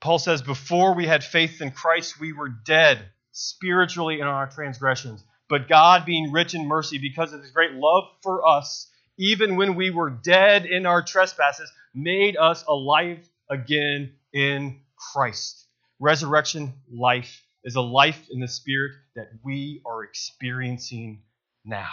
Paul 0.01 0.19
says, 0.19 0.41
Before 0.41 0.95
we 0.95 1.07
had 1.07 1.23
faith 1.23 1.61
in 1.61 1.71
Christ, 1.71 2.19
we 2.19 2.33
were 2.33 2.49
dead 2.49 3.09
spiritually 3.31 4.19
in 4.19 4.27
our 4.27 4.47
transgressions. 4.49 5.23
But 5.49 5.67
God, 5.67 6.05
being 6.05 6.31
rich 6.31 6.53
in 6.53 6.67
mercy 6.67 6.97
because 6.97 7.33
of 7.33 7.41
his 7.41 7.51
great 7.51 7.73
love 7.73 8.05
for 8.21 8.47
us, 8.47 8.89
even 9.17 9.55
when 9.55 9.75
we 9.75 9.91
were 9.91 10.09
dead 10.09 10.65
in 10.65 10.85
our 10.85 11.03
trespasses, 11.03 11.71
made 11.93 12.37
us 12.37 12.63
alive 12.67 13.19
again 13.49 14.13
in 14.33 14.79
Christ. 15.13 15.67
Resurrection 15.99 16.73
life 16.91 17.43
is 17.63 17.75
a 17.75 17.81
life 17.81 18.27
in 18.31 18.39
the 18.39 18.47
Spirit 18.47 18.93
that 19.15 19.27
we 19.43 19.81
are 19.85 20.03
experiencing 20.03 21.21
now. 21.63 21.91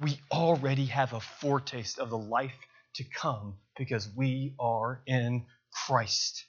We 0.00 0.20
already 0.30 0.86
have 0.86 1.14
a 1.14 1.20
foretaste 1.20 1.98
of 1.98 2.10
the 2.10 2.18
life 2.18 2.54
to 2.96 3.04
come 3.04 3.56
because 3.78 4.08
we 4.14 4.54
are 4.60 5.00
in 5.06 5.46
Christ. 5.86 6.44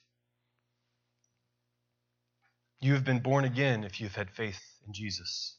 You 2.82 2.94
have 2.94 3.06
been 3.06 3.20
born 3.20 3.46
again 3.46 3.84
if 3.84 4.00
you've 4.02 4.16
had 4.16 4.30
faith 4.30 4.60
in 4.88 4.94
Jesus. 4.94 5.56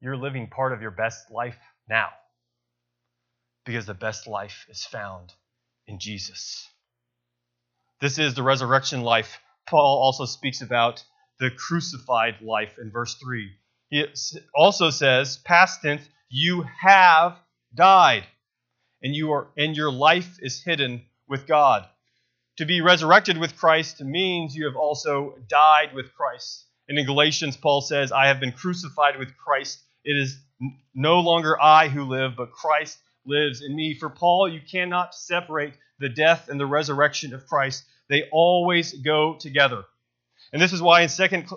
You're 0.00 0.16
living 0.16 0.48
part 0.48 0.72
of 0.72 0.80
your 0.80 0.92
best 0.92 1.30
life 1.30 1.58
now. 1.88 2.08
Because 3.64 3.84
the 3.84 3.94
best 3.94 4.26
life 4.26 4.66
is 4.70 4.84
found 4.84 5.32
in 5.86 5.98
Jesus. 5.98 6.66
This 8.00 8.18
is 8.18 8.34
the 8.34 8.42
resurrection 8.42 9.02
life. 9.02 9.40
Paul 9.66 10.00
also 10.02 10.24
speaks 10.24 10.62
about 10.62 11.04
the 11.40 11.50
crucified 11.50 12.36
life 12.40 12.78
in 12.80 12.90
verse 12.90 13.14
3. 13.14 13.50
He 13.90 14.06
also 14.54 14.90
says, 14.90 15.38
past 15.38 15.82
tense, 15.82 16.08
you 16.30 16.64
have 16.80 17.36
died, 17.74 18.24
and 19.02 19.14
you 19.14 19.32
are 19.32 19.48
and 19.56 19.76
your 19.76 19.90
life 19.90 20.38
is 20.40 20.62
hidden 20.62 21.02
with 21.28 21.46
God. 21.46 21.86
To 22.58 22.66
be 22.66 22.80
resurrected 22.80 23.38
with 23.38 23.56
Christ 23.56 24.02
means 24.02 24.56
you 24.56 24.66
have 24.66 24.74
also 24.74 25.38
died 25.48 25.94
with 25.94 26.12
Christ. 26.12 26.64
And 26.88 26.98
in 26.98 27.06
Galatians, 27.06 27.56
Paul 27.56 27.80
says, 27.80 28.10
I 28.10 28.26
have 28.26 28.40
been 28.40 28.50
crucified 28.50 29.16
with 29.16 29.36
Christ. 29.36 29.78
It 30.02 30.16
is 30.16 30.40
no 30.92 31.20
longer 31.20 31.56
I 31.62 31.86
who 31.86 32.02
live, 32.02 32.32
but 32.36 32.50
Christ 32.50 32.98
lives 33.24 33.62
in 33.62 33.76
me. 33.76 33.94
For 33.94 34.10
Paul, 34.10 34.48
you 34.48 34.60
cannot 34.60 35.14
separate 35.14 35.74
the 36.00 36.08
death 36.08 36.48
and 36.48 36.58
the 36.58 36.66
resurrection 36.66 37.32
of 37.32 37.46
Christ. 37.46 37.84
They 38.08 38.24
always 38.32 38.92
go 38.92 39.36
together. 39.36 39.84
And 40.52 40.60
this 40.60 40.72
is 40.72 40.82
why 40.82 41.02
in 41.02 41.10
second 41.10 41.48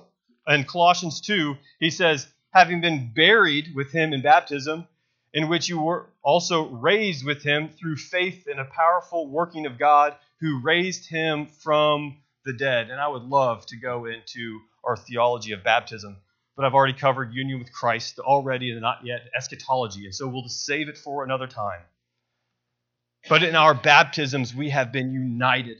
in 0.48 0.66
Colossians 0.66 1.20
2, 1.22 1.56
he 1.80 1.90
says, 1.90 2.28
having 2.54 2.80
been 2.80 3.12
buried 3.12 3.74
with 3.74 3.92
him 3.92 4.14
in 4.14 4.22
baptism, 4.22 4.88
in 5.34 5.48
which 5.48 5.70
you 5.70 5.80
were 5.80 6.08
also 6.24 6.68
raised 6.68 7.26
with 7.26 7.44
him 7.44 7.70
through 7.70 7.96
faith 7.96 8.48
in 8.48 8.60
a 8.60 8.66
powerful 8.66 9.28
working 9.28 9.66
of 9.66 9.80
God 9.80 10.16
who 10.40 10.62
raised 10.62 11.08
him 11.08 11.46
from 11.46 12.18
the 12.46 12.54
dead. 12.54 12.90
And 12.90 13.00
I 13.00 13.08
would 13.08 13.24
love 13.24 13.66
to 13.68 13.78
go 13.78 14.06
into 14.06 14.60
our 14.84 14.98
theology 14.98 15.54
of 15.54 15.64
baptism, 15.64 16.18
but 16.56 16.66
I've 16.66 16.74
already 16.74 16.98
covered 16.98 17.34
union 17.34 17.60
with 17.60 17.72
Christ 17.72 18.20
already 18.20 18.72
and 18.72 18.82
not 18.82 19.06
yet 19.06 19.22
eschatology, 19.38 20.06
and 20.06 20.16
so 20.16 20.28
we'll 20.28 20.48
save 20.48 20.90
it 20.90 20.98
for 20.98 21.24
another 21.24 21.48
time. 21.48 21.82
But 23.30 23.44
in 23.44 23.56
our 23.56 23.76
baptisms, 23.76 24.56
we 24.56 24.72
have 24.72 24.92
been 24.92 25.14
united 25.14 25.78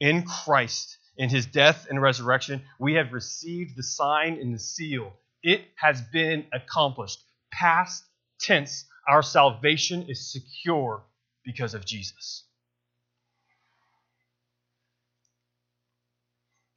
in 0.00 0.24
Christ 0.24 0.98
in 1.16 1.28
his 1.28 1.46
death 1.46 1.86
and 1.88 2.02
resurrection. 2.02 2.62
We 2.78 2.94
have 2.94 3.12
received 3.12 3.76
the 3.76 3.82
sign 3.82 4.38
and 4.40 4.54
the 4.54 4.58
seal. 4.58 5.12
It 5.42 5.62
has 5.76 6.00
been 6.00 6.46
accomplished. 6.52 7.22
Past 7.52 8.04
tense, 8.40 8.86
our 9.08 9.22
salvation 9.22 10.04
is 10.08 10.32
secure 10.32 11.04
because 11.44 11.74
of 11.74 11.84
Jesus. 11.84 12.44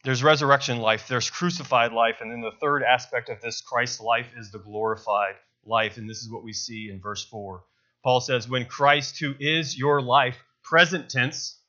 There's 0.04 0.24
resurrection 0.24 0.80
life, 0.80 1.08
there's 1.08 1.30
crucified 1.30 1.92
life, 1.92 2.22
and 2.22 2.32
then 2.32 2.42
the 2.42 2.58
third 2.60 2.82
aspect 2.82 3.30
of 3.30 3.40
this 3.42 3.62
Christ 3.62 4.02
life 4.02 4.32
is 4.36 4.50
the 4.50 4.58
glorified 4.58 5.36
life. 5.64 5.98
And 5.98 6.10
this 6.10 6.24
is 6.24 6.32
what 6.32 6.44
we 6.44 6.54
see 6.54 6.90
in 6.90 7.00
verse 7.00 7.24
4. 7.24 7.64
Paul 8.04 8.20
says, 8.20 8.50
When 8.50 8.66
Christ, 8.66 9.20
who 9.20 9.36
is 9.40 9.78
your 9.78 10.02
life, 10.02 10.44
present 10.64 11.10
tense, 11.10 11.60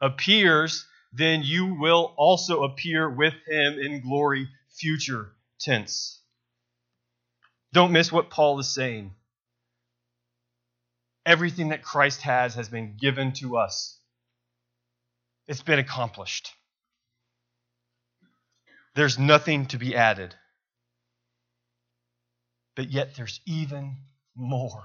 appears, 0.00 0.86
then 1.12 1.42
you 1.42 1.74
will 1.74 2.14
also 2.16 2.62
appear 2.62 3.10
with 3.10 3.34
him 3.48 3.78
in 3.80 4.00
glory, 4.02 4.48
future 4.68 5.32
tense. 5.58 6.19
Don't 7.72 7.92
miss 7.92 8.10
what 8.10 8.30
Paul 8.30 8.58
is 8.58 8.68
saying. 8.68 9.12
Everything 11.24 11.68
that 11.68 11.82
Christ 11.82 12.22
has 12.22 12.54
has 12.54 12.68
been 12.68 12.96
given 12.98 13.32
to 13.34 13.56
us, 13.56 13.98
it's 15.46 15.62
been 15.62 15.78
accomplished. 15.78 16.52
There's 18.94 19.18
nothing 19.18 19.66
to 19.66 19.78
be 19.78 19.94
added. 19.94 20.34
But 22.74 22.90
yet 22.90 23.14
there's 23.14 23.40
even 23.46 23.96
more. 24.34 24.84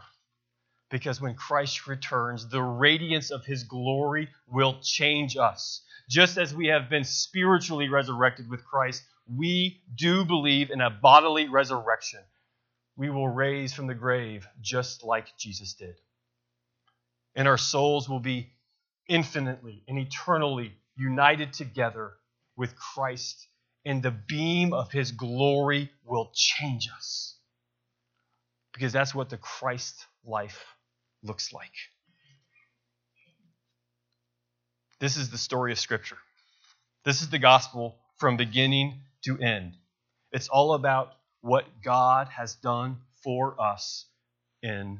Because 0.91 1.19
when 1.19 1.33
Christ 1.33 1.87
returns, 1.87 2.47
the 2.47 2.61
radiance 2.61 3.31
of 3.31 3.45
his 3.45 3.63
glory 3.63 4.29
will 4.47 4.79
change 4.81 5.35
us. 5.37 5.81
Just 6.07 6.37
as 6.37 6.53
we 6.53 6.67
have 6.67 6.89
been 6.89 7.03
spiritually 7.03 7.89
resurrected 7.89 8.49
with 8.49 8.63
Christ, 8.63 9.03
we 9.27 9.81
do 9.95 10.23
believe 10.23 10.69
in 10.69 10.81
a 10.81 10.91
bodily 10.91 11.47
resurrection. 11.47 12.19
We 12.97 13.09
will 13.09 13.27
raise 13.27 13.73
from 13.73 13.87
the 13.87 13.93
grave 13.93 14.47
just 14.61 15.03
like 15.03 15.37
Jesus 15.37 15.73
did. 15.73 15.95
And 17.35 17.47
our 17.47 17.57
souls 17.57 18.07
will 18.07 18.19
be 18.19 18.51
infinitely 19.07 19.83
and 19.87 19.99
eternally 19.99 20.73
united 20.95 21.53
together 21.53 22.13
with 22.55 22.75
Christ 22.75 23.47
and 23.85 24.01
the 24.01 24.11
beam 24.11 24.73
of 24.73 24.91
his 24.91 25.11
glory 25.11 25.91
will 26.03 26.31
change 26.33 26.89
us. 26.95 27.37
Because 28.73 28.91
that's 28.91 29.13
what 29.13 29.29
the 29.29 29.37
Christ 29.37 30.05
life 30.25 30.65
looks 31.23 31.53
like. 31.53 31.71
This 34.99 35.17
is 35.17 35.29
the 35.29 35.37
story 35.37 35.71
of 35.71 35.79
Scripture. 35.79 36.17
This 37.03 37.21
is 37.21 37.29
the 37.29 37.39
gospel 37.39 37.97
from 38.17 38.37
beginning 38.37 39.01
to 39.23 39.37
end. 39.37 39.75
It's 40.31 40.47
all 40.47 40.73
about 40.73 41.13
what 41.45 41.65
God 41.83 42.27
has 42.29 42.55
done 42.55 42.97
for 43.23 43.61
us 43.61 44.05
in 44.63 44.99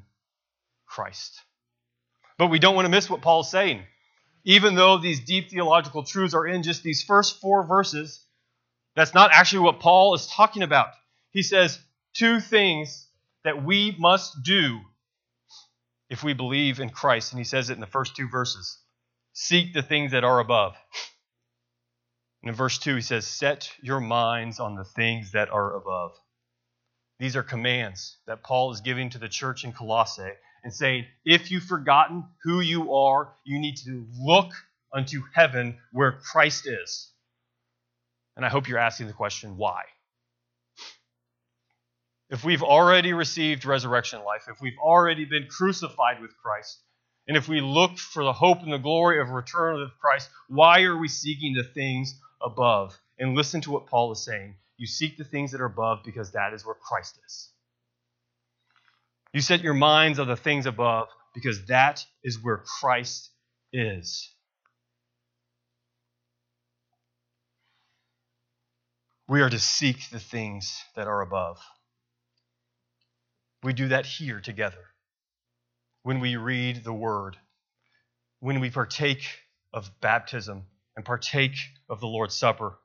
Christ. 0.85 1.41
But 2.37 2.47
we 2.51 2.59
don't 2.59 2.75
want 2.75 2.85
to 2.85 2.91
miss 2.91 3.09
what 3.09 3.23
Paul's 3.23 3.49
saying. 3.49 3.81
Even 4.43 4.75
though 4.75 4.99
these 4.99 5.25
deep 5.25 5.49
theological 5.49 6.03
truths 6.03 6.35
are 6.35 6.45
in 6.45 6.61
just 6.61 6.83
these 6.83 7.01
first 7.01 7.41
four 7.41 7.65
verses, 7.65 8.23
that's 8.95 9.15
not 9.15 9.31
actually 9.33 9.63
what 9.63 9.79
Paul 9.79 10.13
is 10.13 10.27
talking 10.27 10.61
about. 10.61 10.89
He 11.31 11.41
says 11.41 11.79
two 12.13 12.39
things 12.39 13.07
that 13.43 13.63
we 13.63 13.95
must 13.97 14.43
do 14.43 14.81
if 16.11 16.23
we 16.23 16.33
believe 16.33 16.79
in 16.79 16.91
Christ. 16.91 17.31
And 17.31 17.39
he 17.39 17.43
says 17.43 17.71
it 17.71 17.73
in 17.73 17.81
the 17.81 17.87
first 17.87 18.15
two 18.15 18.29
verses 18.29 18.77
Seek 19.33 19.73
the 19.73 19.81
things 19.81 20.11
that 20.11 20.23
are 20.23 20.39
above. 20.39 20.75
And 22.43 22.51
in 22.51 22.55
verse 22.55 22.77
2, 22.77 22.95
he 22.95 23.01
says, 23.01 23.25
Set 23.25 23.71
your 23.81 23.99
minds 23.99 24.59
on 24.59 24.75
the 24.75 24.85
things 24.85 25.31
that 25.31 25.49
are 25.49 25.75
above. 25.75 26.11
These 27.19 27.35
are 27.35 27.43
commands 27.43 28.17
that 28.27 28.43
Paul 28.43 28.71
is 28.71 28.81
giving 28.81 29.09
to 29.11 29.17
the 29.17 29.29
church 29.29 29.63
in 29.63 29.71
Colossae 29.71 30.33
and 30.63 30.73
saying, 30.73 31.05
If 31.23 31.51
you've 31.51 31.63
forgotten 31.63 32.25
who 32.43 32.59
you 32.59 32.93
are, 32.93 33.33
you 33.45 33.59
need 33.59 33.77
to 33.85 34.05
look 34.19 34.51
unto 34.93 35.21
heaven 35.33 35.77
where 35.91 36.13
Christ 36.13 36.67
is. 36.67 37.11
And 38.35 38.45
I 38.45 38.49
hope 38.49 38.67
you're 38.67 38.79
asking 38.79 39.07
the 39.07 39.13
question, 39.13 39.57
why? 39.57 39.83
If 42.29 42.43
we've 42.43 42.63
already 42.63 43.13
received 43.13 43.65
resurrection 43.65 44.23
life, 44.23 44.47
if 44.49 44.59
we've 44.59 44.77
already 44.83 45.25
been 45.25 45.47
crucified 45.47 46.21
with 46.21 46.35
Christ, 46.37 46.79
and 47.27 47.37
if 47.37 47.47
we 47.47 47.61
look 47.61 47.97
for 47.97 48.23
the 48.23 48.33
hope 48.33 48.61
and 48.61 48.73
the 48.73 48.77
glory 48.77 49.21
of 49.21 49.29
return 49.29 49.81
of 49.81 49.97
Christ, 49.99 50.29
why 50.47 50.83
are 50.83 50.97
we 50.97 51.07
seeking 51.07 51.53
the 51.53 51.63
things 51.63 52.19
above? 52.41 52.97
And 53.17 53.35
listen 53.35 53.61
to 53.61 53.71
what 53.71 53.87
Paul 53.87 54.11
is 54.11 54.25
saying. 54.25 54.55
You 54.77 54.87
seek 54.87 55.17
the 55.17 55.23
things 55.23 55.51
that 55.51 55.61
are 55.61 55.65
above 55.65 55.99
because 56.03 56.31
that 56.31 56.53
is 56.53 56.65
where 56.65 56.75
Christ 56.75 57.19
is. 57.25 57.49
You 59.33 59.41
set 59.41 59.61
your 59.61 59.73
minds 59.73 60.19
on 60.19 60.27
the 60.27 60.35
things 60.35 60.65
above 60.65 61.07
because 61.33 61.65
that 61.65 62.05
is 62.23 62.41
where 62.41 62.63
Christ 62.79 63.29
is. 63.73 64.31
We 69.27 69.41
are 69.41 69.49
to 69.49 69.59
seek 69.59 70.09
the 70.09 70.19
things 70.19 70.81
that 70.95 71.07
are 71.07 71.21
above. 71.21 71.59
We 73.63 73.73
do 73.73 73.87
that 73.87 74.05
here 74.05 74.39
together 74.39 74.85
when 76.03 76.19
we 76.19 76.35
read 76.35 76.83
the 76.83 76.93
Word, 76.93 77.35
when 78.39 78.59
we 78.59 78.69
partake 78.69 79.25
of 79.73 79.89
baptism 80.01 80.67
and 80.95 81.03
partake 81.03 81.55
of 81.89 81.99
the 81.99 82.07
Lord's 82.07 82.35
Supper. 82.35 82.77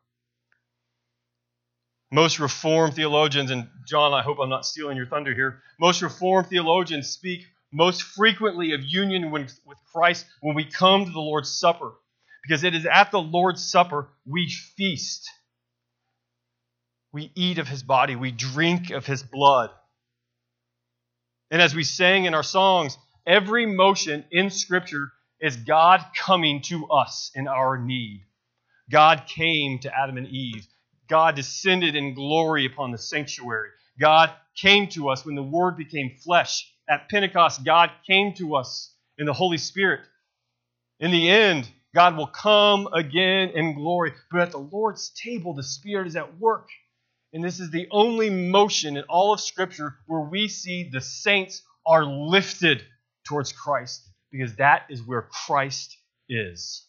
Most 2.13 2.41
Reformed 2.41 2.95
theologians, 2.95 3.51
and 3.51 3.69
John, 3.87 4.13
I 4.13 4.23
hope 4.23 4.39
I'm 4.41 4.49
not 4.49 4.67
stealing 4.67 4.97
your 4.97 5.07
thunder 5.07 5.35
here, 5.35 5.63
most 5.79 6.03
Reformed 6.03 6.49
theologians 6.49 7.09
speak 7.09 7.47
most 7.73 8.03
frequently 8.03 8.73
of 8.73 8.81
union 8.83 9.31
with, 9.31 9.53
Christ 9.93 10.27
when 10.41 10.57
we 10.57 10.65
come 10.65 11.05
to 11.05 11.11
the 11.11 11.21
Lord's 11.21 11.51
Supper, 11.51 11.93
because 12.43 12.65
it 12.65 12.75
is 12.75 12.87
at 12.87 13.11
the 13.11 13.21
Lord's 13.21 13.65
Supper 13.65 14.09
we 14.27 14.49
feast 14.77 15.31
we 17.13 17.33
eat 17.35 17.59
of 17.59 17.69
his 17.69 17.83
body, 17.83 18.17
we 18.17 18.31
drink 18.31 18.91
of 18.91 19.07
his 19.07 19.23
blood. 19.23 19.71
And 21.51 21.61
as 21.61 21.75
we 21.75 21.83
sang 21.83 22.25
in 22.25 22.35
our 22.35 22.43
songs, 22.43 22.97
every 23.27 23.67
motion 23.67 24.25
in 24.31 24.51
Scripture 24.51 25.13
is 25.41 25.57
God 25.57 26.05
coming 26.17 26.63
to 26.63 26.87
us 26.87 27.33
in 27.35 27.49
our 27.49 27.79
need. 27.79 28.23
God 28.91 29.25
came 29.27 29.81
to 29.81 29.97
Adam 29.97 30.19
and 30.19 30.29
Eve. 30.29 30.67
God 31.11 31.37
descended 31.37 31.97
in 31.97 32.15
glory 32.15 32.65
upon 32.65 32.93
the 32.93 32.99
sanctuary. 32.99 33.69
God 34.01 34.33
came 34.57 34.89
to 34.91 35.11
us 35.11 35.27
when 35.27 35.35
the 35.35 35.43
Word 35.43 35.77
became 35.77 36.17
flesh. 36.25 36.73
At 36.89 37.09
Pentecost, 37.11 37.65
God 37.65 37.91
came 38.07 38.33
to 38.35 38.57
us 38.57 38.95
in 39.19 39.27
the 39.27 39.33
Holy 39.33 39.59
Spirit. 39.59 40.01
In 41.01 41.11
the 41.11 41.29
end, 41.29 41.69
God 41.95 42.17
will 42.17 42.27
come 42.27 42.89
again 42.93 43.51
in 43.51 43.75
glory. 43.75 44.13
But 44.31 44.41
at 44.41 44.51
the 44.53 44.59
Lord's 44.59 45.11
table, 45.11 45.55
the 45.55 45.63
Spirit 45.63 46.07
is 46.07 46.17
at 46.17 46.39
work. 46.39 46.69
And 47.33 47.45
this 47.45 47.61
is 47.61 47.71
the 47.71 47.89
only 47.91 48.31
motion 48.31 48.97
in 48.97 49.05
all 49.05 49.33
of 49.33 49.41
Scripture 49.41 49.97
where 50.07 50.21
we 50.21 50.49
see 50.49 50.89
the 50.91 51.01
saints 51.01 51.63
are 51.87 52.05
lifted 52.05 52.83
towards 53.25 53.53
Christ 53.53 54.09
because 54.31 54.57
that 54.57 54.87
is 54.91 55.03
where 55.03 55.23
Christ 55.47 55.97
is. 56.29 56.87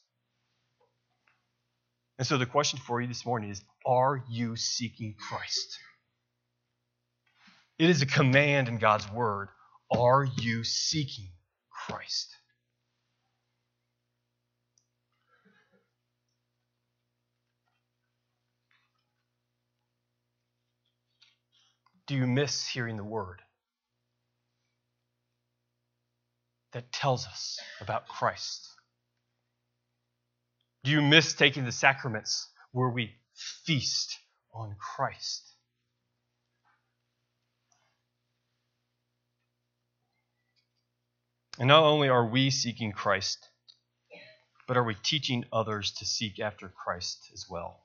And 2.18 2.28
so 2.28 2.38
the 2.38 2.46
question 2.46 2.80
for 2.80 3.02
you 3.02 3.08
this 3.08 3.26
morning 3.26 3.50
is 3.50 3.64
Are 3.86 4.24
you 4.30 4.56
seeking 4.56 5.16
Christ? 5.18 5.80
It 7.80 7.90
is 7.90 8.02
a 8.02 8.06
command 8.06 8.68
in 8.68 8.78
God's 8.78 9.12
word. 9.12 9.50
Are 9.92 10.24
you 10.38 10.64
seeking 10.64 11.30
Christ? 11.70 12.36
Do 22.08 22.16
you 22.16 22.28
miss 22.28 22.68
hearing 22.68 22.98
the 22.98 23.04
word 23.04 23.42
that 26.74 26.92
tells 26.92 27.26
us 27.26 27.60
about 27.80 28.08
Christ? 28.08 28.68
Do 30.84 30.92
you 30.92 31.02
miss 31.02 31.34
taking 31.34 31.66
the 31.66 31.72
sacraments 31.72 32.50
where 32.72 32.90
we 32.90 33.12
feast 33.66 34.18
on 34.54 34.76
Christ? 34.80 35.52
And 41.60 41.68
not 41.68 41.84
only 41.84 42.10
are 42.10 42.26
we 42.26 42.50
seeking 42.50 42.92
Christ, 42.92 43.48
but 44.68 44.78
are 44.78 44.84
we 44.84 44.96
teaching 44.96 45.46
others 45.52 45.92
to 46.00 46.06
seek 46.06 46.40
after 46.40 46.70
Christ 46.70 47.30
as 47.34 47.46
well? 47.50 47.84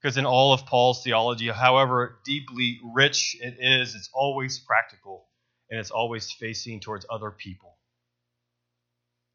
Because 0.00 0.16
in 0.16 0.26
all 0.26 0.52
of 0.52 0.66
Paul's 0.66 1.04
theology, 1.04 1.48
however 1.48 2.18
deeply 2.24 2.80
rich 2.94 3.36
it 3.40 3.56
is, 3.60 3.94
it's 3.94 4.10
always 4.12 4.58
practical 4.58 5.28
and 5.70 5.78
it's 5.78 5.90
always 5.90 6.32
facing 6.32 6.80
towards 6.80 7.06
other 7.08 7.30
people. 7.30 7.76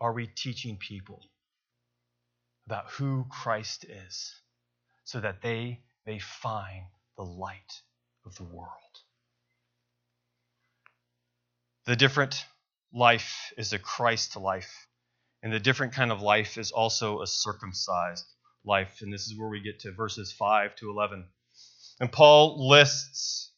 Are 0.01 0.13
we 0.13 0.27
teaching 0.27 0.77
people 0.77 1.23
about 2.65 2.89
who 2.89 3.25
Christ 3.29 3.85
is 3.85 4.33
so 5.08 5.22
that 5.22 5.41
they 5.41 5.80
may 6.06 6.20
find 6.20 6.84
the 7.15 7.24
light 7.24 7.82
of 8.26 8.36
the 8.36 8.43
world? 8.43 8.67
The 11.86 11.96
different 11.96 12.43
life 12.93 13.54
is 13.58 13.72
a 13.72 13.80
Christ 13.80 14.36
life, 14.36 14.88
and 15.41 15.54
the 15.54 15.62
different 15.62 15.93
kind 15.93 16.12
of 16.12 16.22
life 16.22 16.58
is 16.58 16.72
also 16.72 17.22
a 17.22 17.28
circumcised 17.28 18.26
life. 18.65 18.98
And 19.02 19.13
this 19.13 19.28
is 19.28 19.39
where 19.39 19.48
we 19.48 19.62
get 19.62 19.80
to 19.82 19.93
verses 19.93 20.34
5 20.34 20.76
to 20.76 20.89
11. 20.89 21.26
And 22.02 22.12
Paul 22.12 22.67
lists 22.67 23.54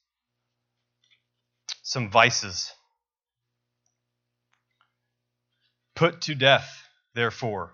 some 1.81 2.11
vices. 2.11 2.71
Put 5.95 6.21
to 6.21 6.35
death, 6.35 6.83
therefore. 7.15 7.73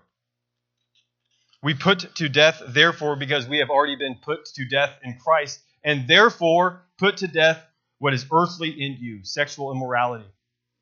We 1.66 1.74
put 1.74 2.14
to 2.14 2.28
death, 2.28 2.62
therefore, 2.68 3.16
because 3.16 3.48
we 3.48 3.58
have 3.58 3.70
already 3.70 3.96
been 3.96 4.14
put 4.22 4.44
to 4.54 4.64
death 4.64 5.00
in 5.02 5.18
Christ, 5.18 5.60
and 5.82 6.06
therefore 6.06 6.84
put 6.96 7.16
to 7.16 7.26
death 7.26 7.60
what 7.98 8.14
is 8.14 8.24
earthly 8.32 8.70
in 8.70 8.98
you 9.00 9.24
sexual 9.24 9.72
immorality, 9.72 10.30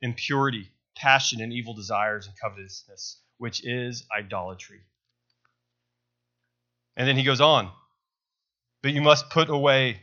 impurity, 0.03 0.68
passion, 0.94 1.40
and 1.40 1.55
evil 1.55 1.73
desires 1.73 2.27
and 2.27 2.37
covetousness, 2.38 3.18
which 3.38 3.64
is 3.64 4.05
idolatry. 4.14 4.83
And 6.99 7.09
then 7.09 7.16
he 7.16 7.25
goes 7.25 7.40
on. 7.40 7.70
But 8.83 8.92
you 8.92 9.01
must 9.01 9.31
put 9.31 9.49
away 9.49 10.03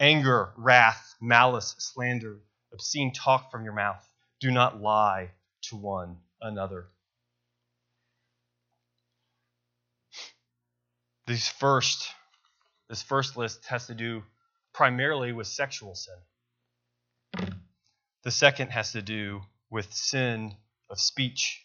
anger, 0.00 0.54
wrath, 0.56 1.16
malice, 1.20 1.74
slander, 1.76 2.38
obscene 2.72 3.12
talk 3.12 3.50
from 3.50 3.62
your 3.62 3.74
mouth. 3.74 4.02
Do 4.40 4.50
not 4.50 4.80
lie 4.80 5.32
to 5.64 5.76
one 5.76 6.16
another. 6.40 6.86
These 11.32 11.48
first, 11.48 12.08
this 12.90 13.00
first 13.00 13.38
list 13.38 13.64
has 13.64 13.86
to 13.86 13.94
do 13.94 14.22
primarily 14.74 15.32
with 15.32 15.46
sexual 15.46 15.94
sin. 15.94 17.54
The 18.22 18.30
second 18.30 18.68
has 18.68 18.92
to 18.92 19.00
do 19.00 19.40
with 19.70 19.90
sin 19.94 20.54
of 20.90 21.00
speech. 21.00 21.62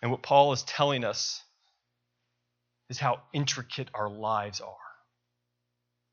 And 0.00 0.10
what 0.10 0.22
Paul 0.22 0.54
is 0.54 0.62
telling 0.62 1.04
us 1.04 1.42
is 2.88 2.98
how 2.98 3.20
intricate 3.34 3.90
our 3.92 4.08
lives 4.08 4.62
are. 4.62 4.76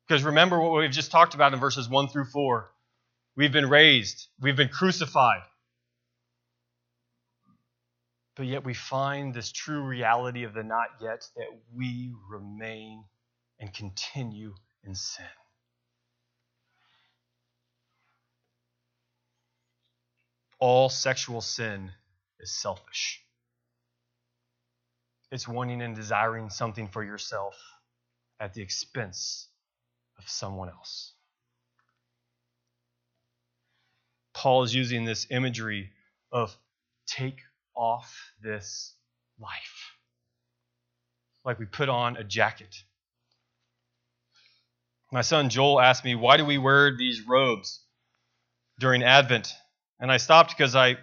Because 0.10 0.26
remember 0.26 0.60
what 0.60 0.78
we've 0.78 0.92
just 0.92 1.10
talked 1.10 1.36
about 1.36 1.54
in 1.54 1.60
verses 1.62 1.88
1 1.88 2.10
through 2.10 2.26
4. 2.26 2.70
We've 3.38 3.54
been 3.54 3.70
raised, 3.70 4.28
we've 4.42 4.58
been 4.58 4.68
crucified. 4.68 5.44
But 8.39 8.47
yet 8.47 8.63
we 8.63 8.73
find 8.73 9.34
this 9.34 9.52
true 9.52 9.82
reality 9.82 10.45
of 10.45 10.54
the 10.54 10.63
not 10.63 10.88
yet 11.02 11.28
that 11.36 11.49
we 11.75 12.13
remain 12.30 13.04
and 13.60 13.73
continue 13.73 14.56
in 14.82 14.95
sin. 14.95 15.25
All 20.58 20.88
sexual 20.88 21.41
sin 21.41 21.91
is 22.39 22.49
selfish. 22.49 23.21
It's 25.34 25.45
wanting 25.45 25.82
and 25.82 25.93
desiring 25.93 26.49
something 26.49 26.88
for 26.88 27.04
yourself 27.04 27.56
at 28.39 28.54
the 28.54 28.62
expense 28.62 29.49
of 30.17 30.30
someone 30.30 30.69
else. 30.69 31.12
Paul 34.34 34.63
is 34.63 34.73
using 34.73 35.04
this 35.04 35.28
imagery 35.30 35.89
of 36.32 36.58
take 37.06 37.41
off 37.80 38.34
this 38.42 38.94
life. 39.39 39.94
Like 41.46 41.58
we 41.58 41.65
put 41.65 41.89
on 41.89 42.18
a 42.18 42.24
jacket. 42.24 42.76
My 45.12 45.22
son 45.22 45.50
Joel 45.50 45.80
asked 45.80 46.04
me, 46.04 46.13
Why 46.13 46.38
do 46.38 46.46
we 46.46 46.58
wear 46.58 46.96
these 46.96 47.26
robes 47.26 47.82
during 48.80 49.02
Advent? 49.02 49.54
And 50.00 50.12
I 50.12 50.18
stopped 50.18 50.56
because 50.56 50.76
I 50.76 50.98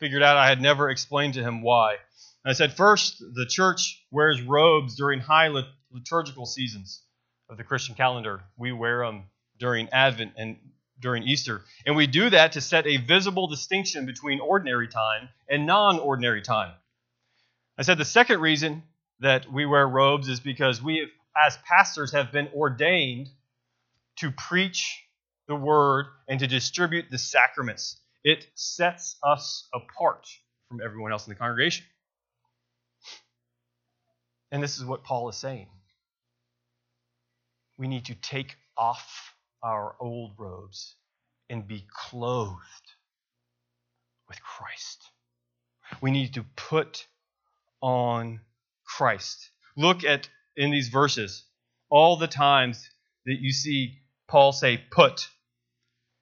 figured 0.00 0.22
out 0.22 0.36
I 0.36 0.48
had 0.48 0.60
never 0.60 0.90
explained 0.90 1.34
to 1.34 1.42
him 1.42 1.62
why. 1.62 1.96
I 2.44 2.52
said, 2.52 2.76
first, 2.76 3.18
the 3.18 3.46
church 3.46 4.04
wears 4.12 4.40
robes 4.40 4.94
during 4.94 5.18
high 5.18 5.48
liturgical 5.90 6.46
seasons 6.46 7.02
of 7.48 7.56
the 7.56 7.64
Christian 7.64 7.96
calendar. 7.96 8.42
We 8.56 8.70
wear 8.70 9.04
them 9.04 9.24
during 9.58 9.88
Advent 9.88 10.34
and 10.36 10.56
during 11.00 11.22
Easter. 11.24 11.62
And 11.84 11.96
we 11.96 12.06
do 12.06 12.30
that 12.30 12.52
to 12.52 12.60
set 12.60 12.86
a 12.86 12.96
visible 12.96 13.46
distinction 13.46 14.06
between 14.06 14.40
ordinary 14.40 14.88
time 14.88 15.28
and 15.48 15.66
non 15.66 15.98
ordinary 15.98 16.42
time. 16.42 16.72
I 17.78 17.82
said 17.82 17.98
the 17.98 18.04
second 18.04 18.40
reason 18.40 18.82
that 19.20 19.50
we 19.50 19.66
wear 19.66 19.86
robes 19.86 20.28
is 20.28 20.40
because 20.40 20.82
we, 20.82 21.08
as 21.36 21.58
pastors, 21.68 22.12
have 22.12 22.32
been 22.32 22.48
ordained 22.54 23.28
to 24.16 24.30
preach 24.30 25.02
the 25.46 25.54
word 25.54 26.06
and 26.28 26.40
to 26.40 26.46
distribute 26.46 27.06
the 27.10 27.18
sacraments. 27.18 28.00
It 28.24 28.46
sets 28.54 29.16
us 29.22 29.68
apart 29.74 30.26
from 30.68 30.80
everyone 30.84 31.12
else 31.12 31.26
in 31.26 31.30
the 31.30 31.38
congregation. 31.38 31.84
And 34.50 34.62
this 34.62 34.78
is 34.78 34.84
what 34.84 35.04
Paul 35.04 35.28
is 35.28 35.36
saying. 35.36 35.68
We 37.78 37.88
need 37.88 38.06
to 38.06 38.14
take 38.14 38.56
off 38.76 39.35
our 39.62 39.96
old 40.00 40.32
robes 40.38 40.94
and 41.48 41.66
be 41.66 41.86
clothed 41.90 42.92
with 44.28 44.42
Christ. 44.42 45.10
We 46.00 46.10
need 46.10 46.34
to 46.34 46.44
put 46.56 47.06
on 47.80 48.40
Christ. 48.84 49.50
Look 49.76 50.04
at 50.04 50.28
in 50.56 50.70
these 50.70 50.88
verses 50.88 51.44
all 51.90 52.16
the 52.16 52.26
times 52.26 52.88
that 53.26 53.40
you 53.40 53.52
see 53.52 53.98
Paul 54.28 54.52
say 54.52 54.80
put. 54.90 55.28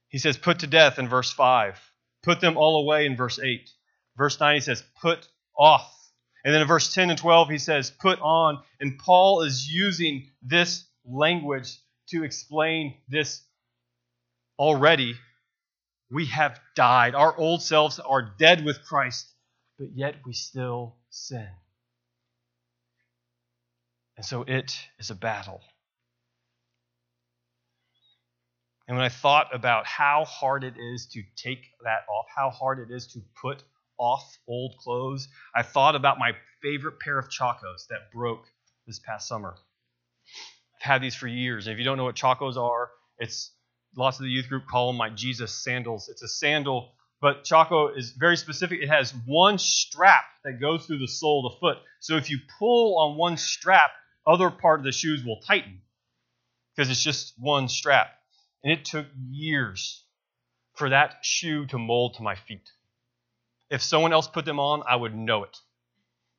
He 0.09 0.19
says 0.19 0.37
put 0.37 0.61
to 0.61 0.67
death 0.67 0.99
in 0.99 1.09
verse 1.09 1.33
5. 1.33 1.81
Put 2.23 2.41
them 2.41 2.57
all 2.57 2.83
away 2.83 3.07
in 3.07 3.17
verse 3.17 3.39
8. 3.39 3.71
Verse 4.17 4.39
9 4.39 4.55
he 4.55 4.61
says 4.61 4.85
put 5.01 5.27
off 5.57 5.95
and 6.45 6.53
then 6.53 6.61
in 6.61 6.69
verse 6.69 6.93
10 6.93 7.09
and 7.09 7.19
12, 7.19 7.49
he 7.49 7.59
says, 7.59 7.91
put 7.91 8.21
on. 8.21 8.63
And 8.79 8.99
Paul 8.99 9.43
is 9.43 9.67
using 9.67 10.31
this 10.43 10.85
language 11.07 11.79
to 12.09 12.25
explain 12.25 12.95
this 13.09 13.43
already. 14.59 15.15
We 16.11 16.27
have 16.27 16.61
died. 16.77 17.15
Our 17.15 17.37
old 17.37 17.63
selves 17.63 17.99
are 17.99 18.35
dead 18.39 18.65
with 18.65 18.85
Christ, 18.85 19.27
but 19.79 19.89
yet 19.95 20.17
we 20.25 20.33
still 20.33 20.97
sin. 21.11 21.49
And 24.17 24.25
so 24.25 24.43
it 24.43 24.79
is 24.99 25.11
a 25.11 25.15
battle. 25.15 25.61
And 28.87 28.97
when 28.97 29.05
I 29.05 29.09
thought 29.09 29.55
about 29.55 29.87
how 29.87 30.25
hard 30.27 30.63
it 30.63 30.75
is 30.79 31.07
to 31.13 31.23
take 31.37 31.71
that 31.85 32.05
off, 32.09 32.27
how 32.35 32.51
hard 32.51 32.79
it 32.79 32.95
is 32.95 33.07
to 33.09 33.21
put 33.41 33.63
off 33.99 34.39
old 34.47 34.77
clothes. 34.79 35.29
I 35.55 35.63
thought 35.63 35.97
about 35.97 36.19
my 36.19 36.33
favorite 36.63 37.01
pair 37.01 37.19
of 37.19 37.31
Chacos 37.31 37.87
that 37.89 38.13
broke 38.13 38.45
this 38.87 38.99
past 38.99 39.27
summer. 39.27 39.57
Had 40.85 41.01
these 41.01 41.15
for 41.15 41.27
years. 41.27 41.67
And 41.67 41.73
if 41.73 41.79
you 41.79 41.85
don't 41.85 41.97
know 41.97 42.05
what 42.05 42.15
Chacos 42.15 42.59
are, 42.59 42.91
it's 43.19 43.51
lots 43.97 44.19
of 44.19 44.25
the 44.25 44.31
youth 44.31 44.51
group 44.51 44.67
call 44.67 44.89
them 44.89 44.99
my 44.99 45.09
Jesus 45.09 45.51
sandals. 45.51 46.11
It's 46.11 46.23
a 46.23 46.29
sandal, 46.29 46.93
but 47.23 47.43
Chaco 47.43 47.89
is 47.89 48.11
very 48.11 48.37
specific. 48.37 48.83
It 48.83 48.91
has 48.91 49.15
one 49.25 49.57
strap 49.57 50.25
that 50.45 50.61
goes 50.61 50.85
through 50.85 50.99
the 50.99 51.09
sole 51.09 51.47
of 51.47 51.55
the 51.55 51.59
foot. 51.59 51.79
So 52.01 52.19
if 52.19 52.29
you 52.29 52.37
pull 52.59 52.99
on 52.99 53.17
one 53.17 53.39
strap, 53.39 53.93
other 54.27 54.51
part 54.51 54.81
of 54.81 54.85
the 54.85 54.93
shoes 54.93 55.25
will 55.25 55.41
tighten 55.41 55.81
because 56.77 56.91
it's 56.91 57.03
just 57.03 57.33
one 57.39 57.69
strap. 57.69 58.09
And 58.63 58.71
it 58.71 58.85
took 58.85 59.07
years 59.31 60.05
for 60.75 60.91
that 60.91 61.17
shoe 61.23 61.65
to 61.69 61.79
mold 61.79 62.17
to 62.17 62.23
my 62.23 62.35
feet. 62.35 62.69
If 63.71 63.83
someone 63.83 64.13
else 64.13 64.29
put 64.29 64.45
them 64.45 64.61
on, 64.61 64.83
I 64.87 64.97
would 64.97 65.15
know 65.15 65.45
it 65.45 65.57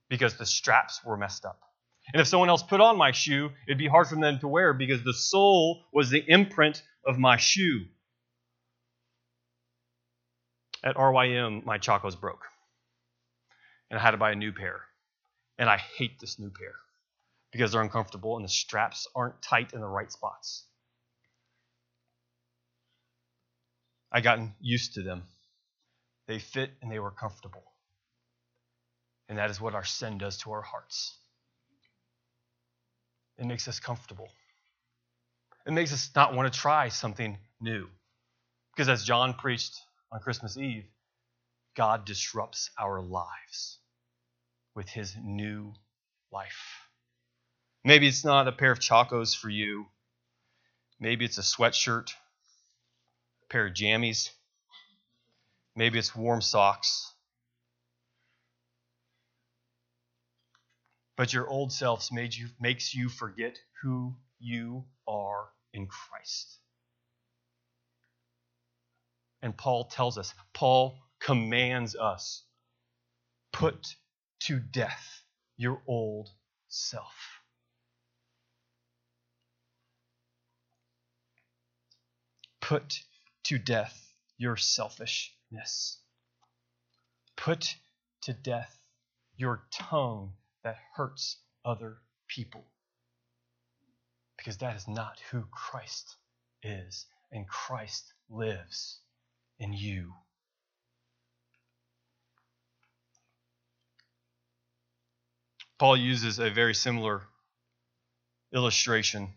because 0.08 0.38
the 0.38 0.45
straps 0.45 1.01
were 1.03 1.17
messed 1.17 1.45
up. 1.45 1.64
And 2.13 2.22
if 2.22 2.28
someone 2.28 2.50
else 2.50 2.63
put 2.63 2.82
on 2.82 2.98
my 2.98 3.12
shoe, 3.12 3.52
it'd 3.68 3.78
be 3.78 3.88
hard 3.88 4.08
for 4.08 4.15
them 4.15 4.39
to 4.39 4.48
wear 4.48 4.74
because 4.74 5.04
the 5.04 5.13
sole 5.13 5.84
was 5.91 6.10
the 6.10 6.24
imprint 6.28 6.84
of 7.06 7.18
my 7.18 7.38
shoe. 7.38 7.86
At 10.84 10.98
RYM, 10.98 11.65
my 11.65 11.80
Chacos 11.80 12.20
broke. 12.20 12.46
And 13.89 14.00
I 14.00 14.02
had 14.02 14.12
to 14.12 14.18
buy 14.18 14.32
a 14.32 14.36
new 14.36 14.52
pair. 14.52 14.82
And 15.58 15.70
I 15.70 15.78
hate 15.78 16.20
this 16.20 16.38
new 16.38 16.50
pair 16.50 16.76
because 17.52 17.72
they're 17.72 17.82
uncomfortable 17.82 18.36
and 18.36 18.46
the 18.46 18.50
straps 18.50 19.08
aren't 19.15 19.41
tight 19.41 19.74
in 19.74 19.80
the 19.80 19.88
right 19.88 20.12
spots. 20.12 20.65
I 24.12 24.22
gotten 24.22 24.54
used 24.60 24.94
to 24.96 25.02
them. 25.02 25.24
They 26.28 26.39
fit 26.39 26.72
and 26.82 26.91
they 26.91 27.00
were 27.00 27.12
comfortable. 27.12 27.63
And 29.28 29.38
that 29.38 29.50
is 29.50 29.60
what 29.60 29.74
our 29.74 29.84
sin 29.84 30.18
does 30.18 30.38
to 30.39 30.52
our 30.52 30.62
hearts. 30.62 31.15
It 33.38 33.45
makes 33.45 33.67
us 33.67 33.80
comfortable. 33.80 34.30
It 35.65 35.74
makes 35.74 35.91
us 35.91 36.10
not 36.15 36.34
want 36.34 36.52
to 36.52 36.60
try 36.60 36.89
something 36.89 37.38
new. 37.60 37.88
Because 38.74 38.89
as 38.89 39.04
John 39.04 39.34
preached 39.34 39.80
on 40.12 40.19
Christmas 40.19 40.58
Eve, 40.58 40.86
God 41.76 42.06
disrupts 42.06 42.69
our 42.80 43.02
lives 43.02 43.80
with 44.76 44.88
his 44.88 45.15
new 45.21 45.74
life. 46.32 46.88
Maybe 47.84 48.08
it's 48.08 48.26
not 48.26 48.48
a 48.48 48.52
pair 48.52 48.71
of 48.71 48.80
chacos 48.80 49.36
for 49.36 49.50
you. 49.50 49.86
Maybe 51.00 51.26
it's 51.26 51.38
a 51.38 51.41
sweatshirt, 51.41 52.12
a 53.43 53.48
pair 53.50 53.67
of 53.67 53.74
jammies. 53.74 54.30
Maybe 55.76 56.00
it's 56.00 56.15
warm 56.15 56.41
socks. 56.41 57.12
But 61.17 61.34
your 61.34 61.47
old 61.47 61.71
made 62.12 62.34
you, 62.36 62.49
makes 62.60 62.93
you 62.93 63.10
forget 63.10 63.58
who 63.82 64.15
you 64.39 64.86
are 65.08 65.47
in 65.73 65.88
Christ. 65.88 66.60
And 69.41 69.56
Paul 69.56 69.86
tells 69.86 70.17
us, 70.17 70.34
Paul 70.54 70.97
commands 71.19 71.95
us 71.95 72.43
put 73.51 73.95
to 74.41 74.60
death 74.60 75.21
your 75.56 75.82
old 75.88 76.30
self. 76.67 77.13
Put 82.60 82.99
to 83.43 83.58
death 83.60 83.95
your 84.38 84.58
selfishness. 84.58 85.99
Put 87.38 87.75
to 88.23 88.34
death 88.34 88.75
your 89.38 89.63
tongue 89.71 90.34
that 90.65 90.78
hurts 90.95 91.38
other 91.63 91.97
people. 92.28 92.65
Because 94.36 94.58
that 94.58 94.75
is 94.75 94.88
not 94.88 95.21
who 95.32 95.45
Christ 95.51 96.17
is, 96.62 97.06
and 97.32 97.47
Christ 97.47 98.13
lives 98.30 98.99
in 99.60 99.73
you. 99.73 100.13
Paul 105.78 105.97
uses 105.97 106.39
a 106.39 106.49
very 106.49 106.73
similar 106.73 107.21
illustration 108.54 109.30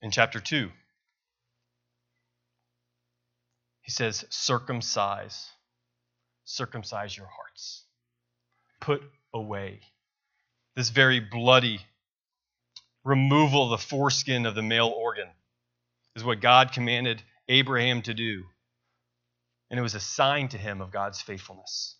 in 0.00 0.10
chapter 0.10 0.40
2. 0.40 0.70
He 3.82 3.90
says, 3.90 4.24
circumcise, 4.30 5.50
circumcise 6.44 7.14
your 7.14 7.26
hearts, 7.26 7.84
put 8.80 9.02
away 9.34 9.80
this 10.76 10.90
very 10.90 11.20
bloody 11.20 11.80
removal 13.04 13.64
of 13.64 13.80
the 13.80 13.86
foreskin 13.86 14.46
of 14.46 14.54
the 14.54 14.62
male 14.62 14.88
organ 14.88 15.28
is 16.16 16.24
what 16.24 16.40
God 16.40 16.72
commanded 16.72 17.22
Abraham 17.48 18.02
to 18.02 18.14
do. 18.14 18.44
And 19.70 19.78
it 19.78 19.82
was 19.82 19.94
a 19.94 20.00
sign 20.00 20.48
to 20.48 20.58
him 20.58 20.80
of 20.80 20.90
God's 20.90 21.20
faithfulness. 21.20 21.96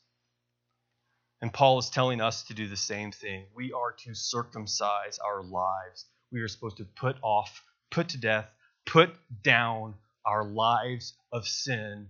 And 1.41 1.53
Paul 1.53 1.79
is 1.79 1.91
telling 1.91 2.21
us 2.21 2.45
to 2.45 2.55
do 2.55 2.69
the 2.69 2.77
same 2.77 3.13
thing. 3.13 3.47
We 3.55 3.73
are 3.73 3.93
to 4.05 4.15
circumcise 4.15 5.19
our 5.19 5.43
lives. 5.43 6.07
We 6.33 6.41
are 6.41 6.49
supposed 6.49 6.79
to 6.79 6.85
put 6.85 7.17
off, 7.23 7.63
put 7.91 8.11
to 8.11 8.19
death, 8.19 8.49
put 8.87 9.11
down 9.43 9.95
our 10.25 10.45
lives 10.45 11.15
of 11.33 11.47
sin 11.47 12.09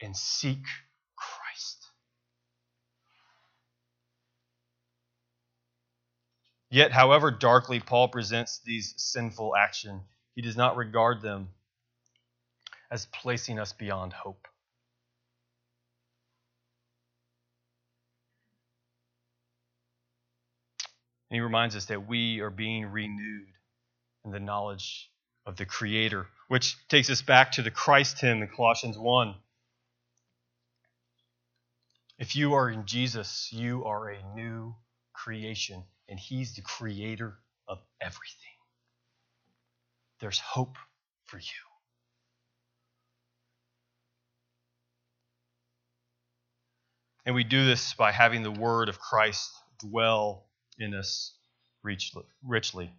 and 0.00 0.16
seek 0.16 0.64
Yet, 6.70 6.92
however 6.92 7.30
darkly 7.30 7.80
Paul 7.80 8.08
presents 8.08 8.60
these 8.64 8.94
sinful 8.98 9.56
actions, 9.56 10.02
he 10.34 10.42
does 10.42 10.56
not 10.56 10.76
regard 10.76 11.22
them 11.22 11.48
as 12.90 13.06
placing 13.06 13.58
us 13.58 13.72
beyond 13.72 14.12
hope. 14.12 14.46
And 21.30 21.36
he 21.36 21.40
reminds 21.40 21.76
us 21.76 21.86
that 21.86 22.06
we 22.06 22.40
are 22.40 22.50
being 22.50 22.86
renewed 22.86 23.48
in 24.24 24.30
the 24.30 24.40
knowledge 24.40 25.10
of 25.46 25.56
the 25.56 25.66
Creator, 25.66 26.26
which 26.48 26.76
takes 26.88 27.10
us 27.10 27.22
back 27.22 27.52
to 27.52 27.62
the 27.62 27.70
Christ 27.70 28.20
hymn 28.20 28.42
in 28.42 28.48
Colossians 28.48 28.98
1. 28.98 29.34
If 32.18 32.36
you 32.36 32.54
are 32.54 32.70
in 32.70 32.84
Jesus, 32.86 33.50
you 33.52 33.84
are 33.84 34.10
a 34.10 34.34
new 34.34 34.74
creation 35.12 35.84
and 36.08 36.18
He's 36.18 36.54
the 36.54 36.62
creator 36.62 37.38
of 37.68 37.78
everything. 38.00 38.34
There's 40.20 40.38
hope 40.38 40.76
for 41.26 41.38
you. 41.38 41.44
And 47.26 47.34
we 47.34 47.44
do 47.44 47.66
this 47.66 47.92
by 47.94 48.10
having 48.10 48.42
the 48.42 48.50
word 48.50 48.88
of 48.88 48.98
Christ 48.98 49.50
dwell 49.78 50.46
in 50.78 50.94
us 50.94 51.34
richly. 51.82 52.90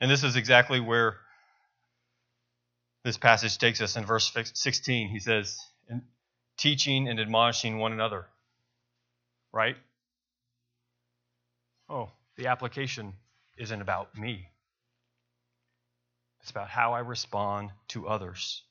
And 0.00 0.10
this 0.10 0.24
is 0.24 0.36
exactly 0.36 0.80
where 0.80 1.18
this 3.04 3.18
passage 3.18 3.58
takes 3.58 3.80
us 3.80 3.96
in 3.96 4.04
verse 4.04 4.32
16. 4.54 5.08
He 5.08 5.18
says, 5.18 5.58
teaching 6.58 7.08
and 7.08 7.18
admonishing 7.18 7.78
one 7.78 7.92
another. 7.92 8.26
Right? 9.52 9.76
Oh, 11.88 12.10
the 12.36 12.48
application 12.48 13.14
isn't 13.56 13.80
about 13.80 14.16
me. 14.18 14.48
It's 16.40 16.50
about 16.50 16.68
how 16.68 16.92
I 16.92 17.00
respond 17.00 17.70
to 17.88 18.08
others, 18.08 18.62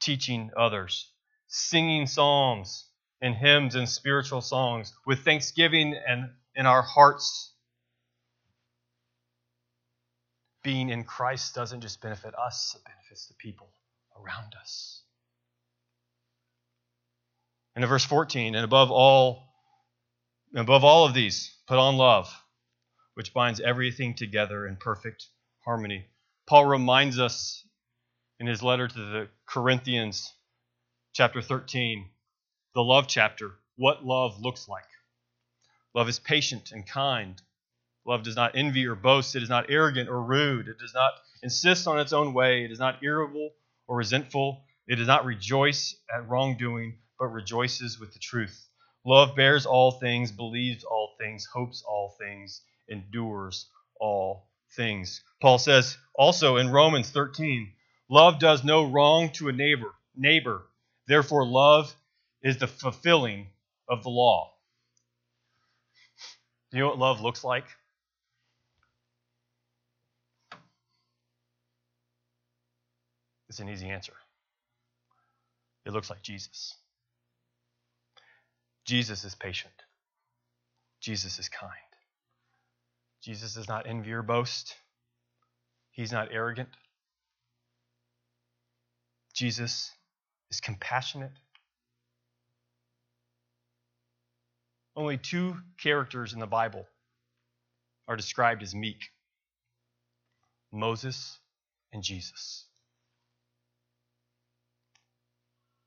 teaching 0.00 0.50
others, 0.56 1.10
singing 1.48 2.06
psalms 2.06 2.88
and 3.20 3.34
hymns 3.34 3.74
and 3.74 3.88
spiritual 3.88 4.40
songs 4.40 4.92
with 5.06 5.24
thanksgiving 5.24 5.94
and 6.08 6.30
in 6.54 6.66
our 6.66 6.82
hearts. 6.82 7.52
Being 10.62 10.88
in 10.88 11.04
Christ 11.04 11.54
doesn't 11.54 11.82
just 11.82 12.00
benefit 12.00 12.34
us, 12.38 12.74
it 12.74 12.84
benefits 12.84 13.26
the 13.26 13.34
people 13.34 13.70
around 14.16 14.54
us. 14.60 15.03
And 17.74 17.82
in 17.82 17.88
verse 17.88 18.04
14, 18.04 18.54
and 18.54 18.64
above 18.64 18.90
all, 18.90 19.48
above 20.54 20.84
all 20.84 21.06
of 21.06 21.14
these, 21.14 21.56
put 21.66 21.78
on 21.78 21.96
love, 21.96 22.32
which 23.14 23.34
binds 23.34 23.60
everything 23.60 24.14
together 24.14 24.66
in 24.66 24.76
perfect 24.76 25.26
harmony. 25.64 26.06
Paul 26.46 26.66
reminds 26.66 27.18
us 27.18 27.66
in 28.38 28.46
his 28.46 28.62
letter 28.62 28.86
to 28.86 28.94
the 28.94 29.28
Corinthians, 29.46 30.32
chapter 31.12 31.42
13, 31.42 32.10
the 32.74 32.82
love 32.82 33.08
chapter, 33.08 33.52
what 33.76 34.04
love 34.04 34.40
looks 34.40 34.68
like. 34.68 34.84
Love 35.94 36.08
is 36.08 36.18
patient 36.18 36.70
and 36.72 36.86
kind. 36.86 37.40
Love 38.04 38.22
does 38.22 38.36
not 38.36 38.56
envy 38.56 38.86
or 38.86 38.94
boast. 38.94 39.34
It 39.34 39.42
is 39.42 39.48
not 39.48 39.70
arrogant 39.70 40.08
or 40.08 40.20
rude. 40.20 40.68
It 40.68 40.78
does 40.78 40.92
not 40.94 41.12
insist 41.42 41.86
on 41.86 41.98
its 41.98 42.12
own 42.12 42.34
way. 42.34 42.64
It 42.64 42.70
is 42.70 42.78
not 42.78 43.02
irritable 43.02 43.50
or 43.86 43.96
resentful. 43.96 44.64
It 44.86 44.96
does 44.96 45.06
not 45.06 45.24
rejoice 45.24 45.96
at 46.12 46.28
wrongdoing 46.28 46.98
but 47.18 47.26
rejoices 47.28 47.98
with 47.98 48.12
the 48.12 48.18
truth. 48.18 48.68
Love 49.04 49.36
bears 49.36 49.66
all 49.66 49.92
things, 49.92 50.32
believes 50.32 50.84
all 50.84 51.10
things, 51.18 51.46
hopes 51.46 51.82
all 51.86 52.14
things, 52.18 52.62
endures 52.88 53.66
all 54.00 54.48
things. 54.76 55.22
Paul 55.40 55.58
says 55.58 55.96
also 56.14 56.56
in 56.56 56.70
Romans 56.70 57.10
13, 57.10 57.72
love 58.08 58.38
does 58.38 58.64
no 58.64 58.90
wrong 58.90 59.30
to 59.30 59.48
a 59.48 59.52
neighbor, 59.52 59.94
neighbor. 60.16 60.62
Therefore 61.06 61.46
love 61.46 61.94
is 62.42 62.58
the 62.58 62.66
fulfilling 62.66 63.48
of 63.88 64.02
the 64.02 64.10
law. 64.10 64.52
Do 66.70 66.78
you 66.78 66.82
know 66.82 66.88
what 66.90 66.98
love 66.98 67.20
looks 67.20 67.44
like? 67.44 67.66
It's 73.48 73.60
an 73.60 73.68
easy 73.68 73.88
answer. 73.88 74.14
It 75.86 75.92
looks 75.92 76.10
like 76.10 76.22
Jesus. 76.22 76.74
Jesus 78.84 79.24
is 79.24 79.34
patient. 79.34 79.72
Jesus 81.00 81.38
is 81.38 81.48
kind. 81.48 81.70
Jesus 83.22 83.54
does 83.54 83.68
not 83.68 83.86
envy 83.86 84.12
or 84.12 84.22
boast. 84.22 84.74
He's 85.90 86.12
not 86.12 86.28
arrogant. 86.30 86.68
Jesus 89.34 89.90
is 90.50 90.60
compassionate. 90.60 91.32
Only 94.96 95.18
two 95.18 95.56
characters 95.82 96.34
in 96.34 96.38
the 96.38 96.46
Bible 96.46 96.86
are 98.06 98.16
described 98.16 98.62
as 98.62 98.74
meek 98.74 99.10
Moses 100.70 101.38
and 101.92 102.02
Jesus. 102.02 102.66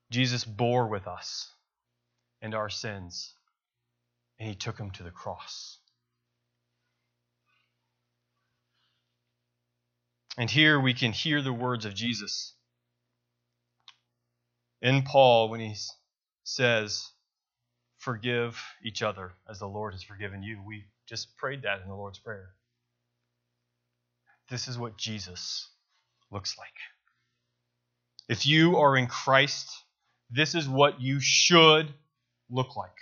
Jesus 0.09 0.43
bore 0.43 0.87
with 0.87 1.07
us 1.07 1.51
and 2.41 2.53
our 2.53 2.69
sins, 2.69 3.33
and 4.39 4.47
he 4.47 4.55
took 4.55 4.77
him 4.77 4.91
to 4.91 5.03
the 5.03 5.11
cross. 5.11 5.79
And 10.37 10.49
here 10.49 10.79
we 10.79 10.93
can 10.93 11.11
hear 11.11 11.41
the 11.41 11.53
words 11.53 11.85
of 11.85 11.95
Jesus 11.95 12.53
in 14.81 15.01
Paul 15.01 15.49
when 15.49 15.59
he 15.59 15.75
says, 16.43 17.09
Forgive 17.97 18.61
each 18.83 19.01
other 19.01 19.33
as 19.49 19.59
the 19.59 19.67
Lord 19.67 19.93
has 19.93 20.03
forgiven 20.03 20.43
you. 20.43 20.61
We 20.65 20.85
just 21.07 21.35
prayed 21.37 21.63
that 21.63 21.81
in 21.81 21.89
the 21.89 21.95
Lord's 21.95 22.19
Prayer. 22.19 22.49
This 24.49 24.67
is 24.67 24.77
what 24.77 24.97
Jesus 24.97 25.67
looks 26.31 26.55
like. 26.57 26.67
If 28.29 28.45
you 28.45 28.77
are 28.77 28.95
in 28.95 29.07
Christ, 29.07 29.71
this 30.29 30.53
is 30.53 30.69
what 30.69 31.01
you 31.01 31.19
should 31.19 31.93
look 32.49 32.75
like. 32.75 32.97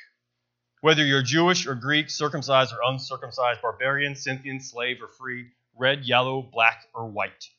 Whether 0.82 1.06
you're 1.06 1.24
Jewish 1.24 1.66
or 1.68 1.76
Greek, 1.76 2.10
circumcised 2.10 2.74
or 2.74 2.80
uncircumcised, 2.84 3.62
barbarian, 3.62 4.16
Scythian, 4.16 4.60
slave 4.60 4.98
or 5.02 5.08
free, 5.08 5.48
red, 5.78 6.06
yellow, 6.06 6.42
black, 6.42 6.86
or 6.94 7.08
white, 7.08 7.50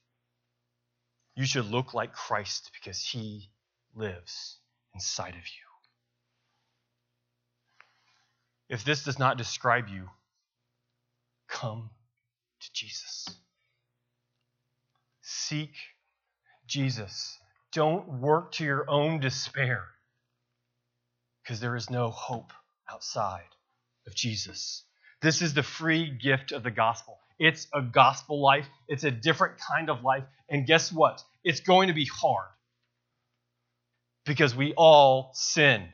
you 1.34 1.44
should 1.44 1.66
look 1.66 1.92
like 1.92 2.12
Christ 2.12 2.70
because 2.80 3.02
he 3.02 3.50
lives 3.94 4.58
inside 4.94 5.34
of 5.34 5.34
you. 5.34 5.66
If 8.68 8.84
this 8.84 9.04
does 9.04 9.18
not 9.18 9.38
describe 9.38 9.88
you, 9.88 10.08
come 11.48 11.90
to 12.60 12.72
Jesus. 12.72 13.28
Seek 15.20 15.72
Jesus 16.66 17.38
don't 17.76 18.08
work 18.20 18.52
to 18.52 18.64
your 18.64 18.88
own 18.88 19.20
despair 19.20 19.84
because 21.46 21.60
there 21.60 21.76
is 21.76 21.90
no 21.90 22.10
hope 22.10 22.52
outside 22.90 23.48
of 24.06 24.14
Jesus. 24.14 24.82
This 25.22 25.42
is 25.42 25.54
the 25.54 25.62
free 25.62 26.10
gift 26.10 26.50
of 26.50 26.64
the 26.64 26.72
gospel. 26.72 27.18
It's 27.38 27.68
a 27.72 27.82
gospel 27.82 28.42
life, 28.42 28.66
it's 28.88 29.04
a 29.04 29.10
different 29.10 29.54
kind 29.58 29.88
of 29.88 30.02
life. 30.02 30.24
And 30.48 30.66
guess 30.66 30.90
what? 30.90 31.22
It's 31.44 31.60
going 31.60 31.88
to 31.88 31.94
be 31.94 32.06
hard 32.06 32.48
because 34.24 34.56
we 34.56 34.74
all 34.76 35.30
sin. 35.34 35.84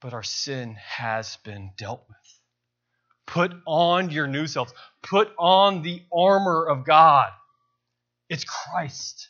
But 0.00 0.14
our 0.14 0.22
sin 0.22 0.74
has 0.74 1.36
been 1.44 1.70
dealt 1.76 2.04
with. 2.08 2.16
Put 3.26 3.52
on 3.66 4.10
your 4.10 4.26
new 4.26 4.46
selves, 4.46 4.72
put 5.02 5.30
on 5.38 5.82
the 5.82 6.02
armor 6.12 6.66
of 6.66 6.84
God. 6.84 7.30
It's 8.28 8.44
Christ. 8.44 9.28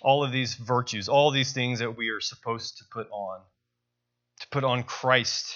All 0.00 0.24
of 0.24 0.32
these 0.32 0.54
virtues, 0.54 1.08
all 1.08 1.30
these 1.30 1.52
things 1.52 1.80
that 1.80 1.96
we 1.96 2.10
are 2.10 2.20
supposed 2.20 2.78
to 2.78 2.84
put 2.90 3.08
on, 3.10 3.40
to 4.40 4.48
put 4.48 4.64
on 4.64 4.82
Christ, 4.82 5.54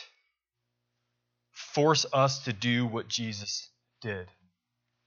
force 1.50 2.06
us 2.12 2.44
to 2.44 2.52
do 2.52 2.86
what 2.86 3.08
Jesus 3.08 3.68
did. 4.00 4.28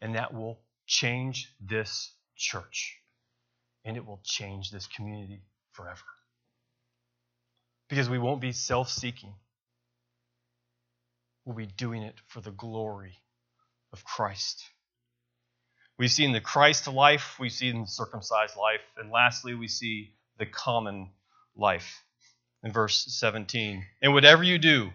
And 0.01 0.15
that 0.15 0.33
will 0.33 0.59
change 0.85 1.53
this 1.59 2.11
church. 2.35 2.97
And 3.85 3.95
it 3.97 4.05
will 4.05 4.21
change 4.23 4.71
this 4.71 4.87
community 4.87 5.41
forever. 5.71 6.01
Because 7.89 8.09
we 8.09 8.19
won't 8.19 8.41
be 8.41 8.51
self 8.51 8.89
seeking, 8.89 9.33
we'll 11.45 11.55
be 11.55 11.65
doing 11.65 12.03
it 12.03 12.15
for 12.27 12.41
the 12.41 12.51
glory 12.51 13.17
of 13.93 14.03
Christ. 14.03 14.63
We 15.97 16.07
see 16.07 16.25
in 16.25 16.31
the 16.31 16.41
Christ 16.41 16.87
life, 16.87 17.37
we 17.39 17.49
see 17.49 17.69
in 17.69 17.81
the 17.81 17.87
circumcised 17.87 18.55
life, 18.55 18.81
and 18.97 19.11
lastly, 19.11 19.55
we 19.55 19.67
see 19.67 20.13
the 20.37 20.45
common 20.45 21.09
life 21.55 22.03
in 22.63 22.71
verse 22.71 23.05
17. 23.09 23.83
And 24.01 24.13
whatever 24.13 24.43
you 24.43 24.59
do, 24.59 24.91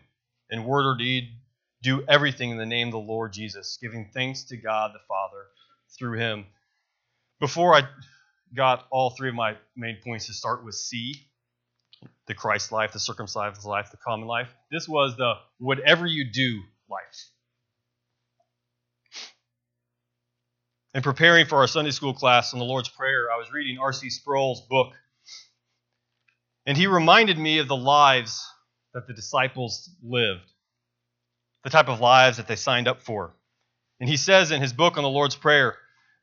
in 0.50 0.64
word 0.64 0.86
or 0.86 0.96
deed, 0.96 1.28
do 1.82 2.04
everything 2.08 2.50
in 2.50 2.58
the 2.58 2.66
name 2.66 2.88
of 2.88 2.92
the 2.92 2.98
Lord 2.98 3.32
Jesus, 3.32 3.78
giving 3.80 4.10
thanks 4.14 4.44
to 4.44 4.56
God 4.56 4.92
the 4.94 5.00
Father 5.08 5.46
through 5.98 6.18
him. 6.18 6.46
Before 7.40 7.74
I 7.74 7.82
got 8.54 8.86
all 8.90 9.10
three 9.10 9.30
of 9.30 9.34
my 9.34 9.56
main 9.74 9.98
points 10.04 10.26
to 10.26 10.32
start 10.32 10.64
with 10.64 10.76
C, 10.76 11.16
the 12.28 12.34
Christ 12.34 12.70
life, 12.70 12.92
the 12.92 13.00
circumcised 13.00 13.64
life, 13.64 13.90
the 13.90 13.96
common 13.96 14.28
life, 14.28 14.48
this 14.70 14.88
was 14.88 15.16
the 15.16 15.34
whatever 15.58 16.06
you 16.06 16.30
do 16.30 16.60
life. 16.88 17.31
In 20.94 21.02
preparing 21.02 21.46
for 21.46 21.58
our 21.58 21.66
Sunday 21.66 21.90
school 21.90 22.12
class 22.12 22.52
on 22.52 22.58
the 22.58 22.66
Lord's 22.66 22.90
Prayer, 22.90 23.32
I 23.32 23.38
was 23.38 23.50
reading 23.50 23.78
R.C. 23.78 24.10
Sproul's 24.10 24.60
book, 24.60 24.92
and 26.66 26.76
he 26.76 26.86
reminded 26.86 27.38
me 27.38 27.60
of 27.60 27.68
the 27.68 27.76
lives 27.76 28.46
that 28.92 29.06
the 29.06 29.14
disciples 29.14 29.88
lived, 30.02 30.44
the 31.64 31.70
type 31.70 31.88
of 31.88 32.00
lives 32.00 32.36
that 32.36 32.46
they 32.46 32.56
signed 32.56 32.88
up 32.88 33.00
for. 33.00 33.34
And 34.00 34.08
he 34.08 34.18
says 34.18 34.50
in 34.50 34.60
his 34.60 34.74
book 34.74 34.98
on 34.98 35.02
the 35.02 35.08
Lord's 35.08 35.34
Prayer, 35.34 35.76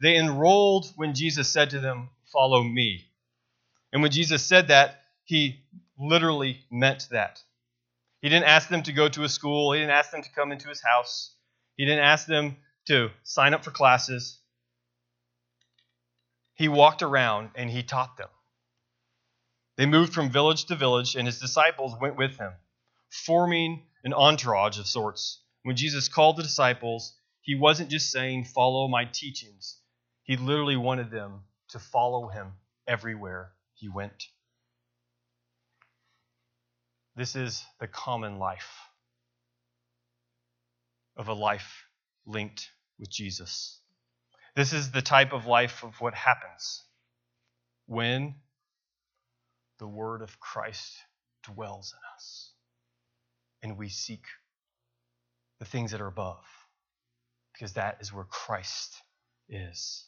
they 0.04 0.16
enrolled 0.16 0.86
when 0.96 1.16
Jesus 1.16 1.50
said 1.50 1.72
to 1.72 1.80
them, 1.80 2.10
Follow 2.32 2.62
me. 2.62 3.06
And 3.92 4.04
when 4.04 4.12
Jesus 4.12 4.44
said 4.44 4.68
that, 4.68 5.02
he 5.24 5.62
literally 5.98 6.60
meant 6.70 7.08
that. 7.10 7.42
He 8.22 8.30
didn't 8.30 8.46
ask 8.46 8.70
them 8.70 8.84
to 8.84 8.94
go 8.94 9.10
to 9.10 9.24
a 9.24 9.30
school, 9.30 9.74
he 9.74 9.80
didn't 9.80 9.94
ask 9.94 10.12
them 10.12 10.22
to 10.22 10.30
come 10.30 10.52
into 10.52 10.70
his 10.70 10.84
house, 10.84 11.34
he 11.76 11.86
didn't 11.86 12.04
ask 12.04 12.28
them 12.28 12.58
to 12.88 13.10
sign 13.24 13.56
up 13.56 13.64
for 13.64 13.72
classes. 13.72 14.40
He 16.60 16.68
walked 16.68 17.02
around 17.02 17.52
and 17.56 17.70
he 17.70 17.84
taught 17.84 18.18
them. 18.18 18.28
They 19.78 19.86
moved 19.86 20.14
from 20.14 20.30
village 20.30 20.66
to 20.66 20.76
village, 20.76 21.16
and 21.16 21.26
his 21.26 21.40
disciples 21.40 21.96
went 22.02 22.18
with 22.18 22.38
him, 22.38 22.52
forming 23.10 23.88
an 24.04 24.14
entourage 24.14 24.78
of 24.78 24.86
sorts. 24.86 25.42
When 25.64 25.78
Jesus 25.78 26.10
called 26.10 26.36
the 26.36 26.44
disciples, 26.44 27.16
he 27.40 27.56
wasn't 27.56 27.90
just 27.90 28.12
saying, 28.12 28.44
Follow 28.44 28.90
my 28.90 29.06
teachings. 29.06 29.78
He 30.24 30.36
literally 30.36 30.76
wanted 30.76 31.12
them 31.12 31.44
to 31.70 31.80
follow 31.80 32.28
him 32.28 32.52
everywhere 32.86 33.54
he 33.76 33.88
went. 33.88 34.26
This 37.16 37.38
is 37.38 37.64
the 37.80 37.88
common 37.88 38.38
life 38.38 38.82
of 41.16 41.30
a 41.30 41.34
life 41.34 41.86
linked 42.26 42.70
with 43.00 43.10
Jesus. 43.10 43.79
This 44.56 44.74
is 44.74 44.92
the 44.92 45.02
type 45.02 45.34
of 45.34 45.46
life 45.46 45.84
of 45.84 46.00
what 46.02 46.14
happens 46.14 46.84
when 47.86 48.36
the 49.80 49.88
word 49.88 50.22
of 50.22 50.40
Christ 50.40 50.94
dwells 51.44 51.94
in 51.94 52.16
us 52.16 52.52
and 53.64 53.78
we 53.78 53.90
seek 53.90 54.24
the 55.60 55.66
things 55.66 55.92
that 55.92 56.02
are 56.02 56.08
above 56.08 56.44
because 57.54 57.74
that 57.74 57.98
is 58.00 58.14
where 58.14 58.26
Christ 58.26 58.96
is. 59.50 60.06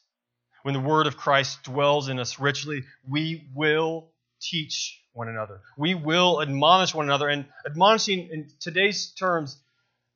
When 0.63 0.73
the 0.73 0.79
word 0.79 1.07
of 1.07 1.17
Christ 1.17 1.63
dwells 1.63 2.07
in 2.07 2.19
us 2.19 2.39
richly, 2.39 2.83
we 3.07 3.49
will 3.53 4.11
teach 4.41 5.01
one 5.13 5.27
another. 5.27 5.61
We 5.77 5.95
will 5.95 6.41
admonish 6.41 6.93
one 6.93 7.05
another. 7.05 7.27
And 7.27 7.45
admonishing 7.65 8.29
in 8.31 8.49
today's 8.59 9.11
terms 9.11 9.57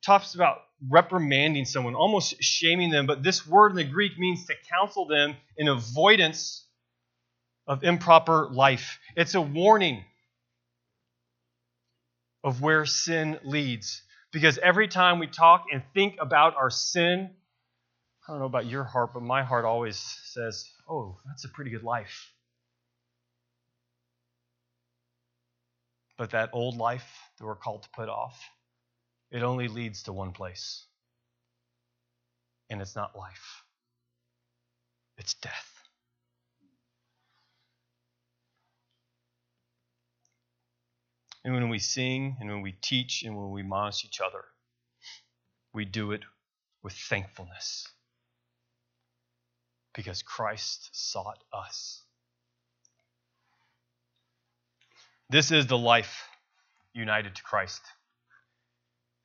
talks 0.04 0.36
about 0.36 0.60
reprimanding 0.90 1.66
someone, 1.66 1.96
almost 1.96 2.42
shaming 2.44 2.90
them, 2.92 3.06
but 3.08 3.24
this 3.24 3.48
word 3.48 3.72
in 3.72 3.78
the 3.78 3.84
Greek 3.84 4.18
means 4.18 4.46
to 4.46 4.54
counsel 4.70 5.08
them 5.08 5.36
in 5.58 5.68
avoidance 5.68 6.66
of 7.68 7.84
improper 7.84 8.48
life. 8.52 9.00
It's 9.16 9.36
a 9.36 9.42
warning. 9.42 10.04
of 12.46 12.62
where 12.62 12.86
sin 12.86 13.40
leads. 13.44 14.04
Because 14.32 14.60
every 14.60 14.88
time 14.88 15.20
we 15.20 15.28
talk 15.28 15.66
and 15.74 15.82
think 15.94 16.16
about 16.22 16.56
our 16.56 16.70
sin, 16.70 17.32
I 18.28 18.32
don't 18.32 18.40
know 18.40 18.46
about 18.46 18.68
your 18.68 18.84
heart, 18.84 19.12
but 19.14 19.24
my 19.24 19.44
heart 19.44 19.66
always 19.66 19.98
says, 20.26 20.70
oh, 20.90 21.18
that's 21.26 21.46
a 21.46 21.50
pretty 21.50 21.72
good 21.72 21.84
life. 21.84 22.32
But 26.18 26.32
that 26.32 26.52
old 26.54 26.78
life 26.78 27.06
that 27.40 27.46
we're 27.46 27.56
called 27.56 27.84
to 27.84 27.90
put 27.96 28.10
off, 28.10 28.40
it 29.32 29.44
only 29.44 29.68
leads 29.68 30.04
to 30.04 30.14
one 30.14 30.32
place. 30.32 30.86
And 32.70 32.82
it's 32.82 32.96
not 32.96 33.16
life, 33.16 33.64
it's 35.18 35.34
death. 35.36 35.72
And 41.44 41.54
when 41.54 41.70
we 41.70 41.78
sing 41.78 42.38
and 42.40 42.50
when 42.50 42.62
we 42.62 42.72
teach 42.72 43.22
and 43.24 43.38
when 43.38 43.52
we 43.52 43.62
admonish 43.62 44.04
each 44.04 44.20
other, 44.20 44.46
we 45.74 45.86
do 45.86 46.12
it 46.12 46.22
with 46.82 46.94
thankfulness 46.94 47.88
because 49.94 50.24
Christ 50.24 50.90
sought 50.92 51.38
us. 51.54 52.02
This 55.30 55.52
is 55.52 55.68
the 55.68 55.78
life 55.78 56.28
united 56.94 57.36
to 57.36 57.44
Christ. 57.44 57.82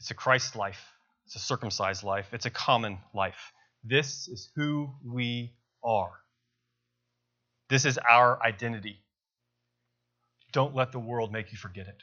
It's 0.01 0.11
a 0.11 0.15
Christ 0.15 0.57
life, 0.57 0.83
it's 1.27 1.37
a 1.37 1.39
circumcised 1.39 2.03
life, 2.03 2.27
it's 2.33 2.47
a 2.47 2.51
common 2.51 2.99
life. 3.15 3.53
This 3.85 4.29
is 4.29 4.51
who 4.57 4.91
we 5.05 5.53
are. 5.85 6.13
This 7.69 7.85
is 7.85 7.99
our 7.99 8.43
identity. 8.43 8.99
Don't 10.53 10.75
let 10.75 10.91
the 10.91 10.99
world 10.99 11.33
make 11.33 11.53
you 11.53 11.59
forget 11.59 11.87
it. 11.87 12.03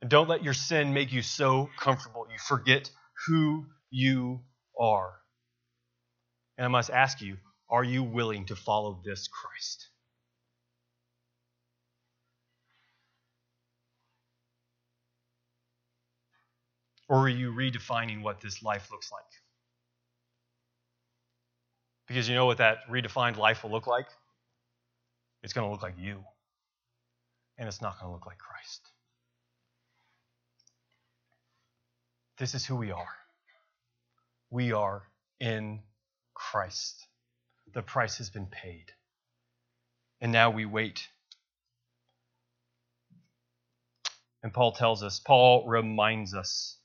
And 0.00 0.10
don't 0.10 0.28
let 0.28 0.42
your 0.42 0.54
sin 0.54 0.94
make 0.94 1.12
you 1.12 1.20
so 1.20 1.68
comfortable 1.78 2.26
you 2.30 2.38
forget 2.38 2.90
who 3.26 3.66
you 3.90 4.40
are. 4.78 5.12
And 6.56 6.64
I 6.64 6.68
must 6.68 6.90
ask 6.90 7.20
you 7.20 7.36
are 7.68 7.84
you 7.84 8.02
willing 8.02 8.46
to 8.46 8.56
follow 8.56 9.00
this 9.04 9.28
Christ? 9.28 9.89
Or 17.10 17.22
are 17.22 17.28
you 17.28 17.52
redefining 17.52 18.22
what 18.22 18.40
this 18.40 18.62
life 18.62 18.88
looks 18.92 19.10
like? 19.10 19.24
Because 22.06 22.28
you 22.28 22.36
know 22.36 22.46
what 22.46 22.58
that 22.58 22.88
redefined 22.88 23.36
life 23.36 23.64
will 23.64 23.72
look 23.72 23.88
like? 23.88 24.06
It's 25.42 25.52
going 25.52 25.66
to 25.66 25.72
look 25.72 25.82
like 25.82 25.96
you, 25.98 26.22
and 27.58 27.66
it's 27.66 27.82
not 27.82 27.98
going 27.98 28.08
to 28.08 28.12
look 28.12 28.26
like 28.26 28.38
Christ. 28.38 28.80
This 32.38 32.54
is 32.54 32.64
who 32.64 32.76
we 32.76 32.92
are. 32.92 33.16
We 34.50 34.70
are 34.70 35.02
in 35.40 35.80
Christ. 36.32 37.08
The 37.74 37.82
price 37.82 38.18
has 38.18 38.30
been 38.30 38.46
paid. 38.46 38.92
And 40.20 40.30
now 40.30 40.50
we 40.50 40.64
wait. 40.64 41.08
And 44.44 44.52
Paul 44.52 44.70
tells 44.72 45.02
us, 45.02 45.18
Paul 45.18 45.66
reminds 45.66 46.34
us, 46.34 46.76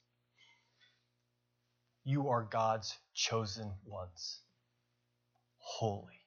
you 2.06 2.30
are 2.30 2.44
God's 2.44 2.96
chosen 3.14 3.72
ones, 3.84 4.40
holy 5.58 6.22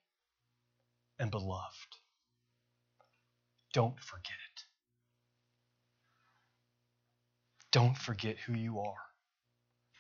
and 1.19 1.31
beloved. 1.31 1.97
Don't 3.73 3.99
forget 4.01 4.37
it. 4.57 4.65
Don't 7.71 7.97
forget 7.97 8.37
who 8.39 8.55
you 8.55 8.81
are. 8.81 8.95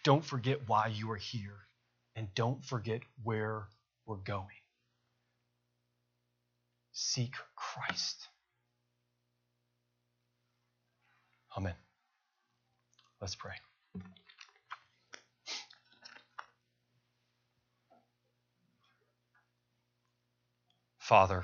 Don't 0.02 0.24
forget 0.24 0.68
why 0.68 0.88
you 0.88 1.10
are 1.12 1.16
here. 1.16 1.58
And 2.16 2.34
don't 2.34 2.64
forget 2.64 3.02
where 3.22 3.68
we're 4.04 4.16
going. 4.16 4.46
Seek 6.92 7.34
Christ. 7.54 8.26
Amen. 11.56 11.74
Let's 13.20 13.36
pray. 13.36 13.54
Father, 21.08 21.42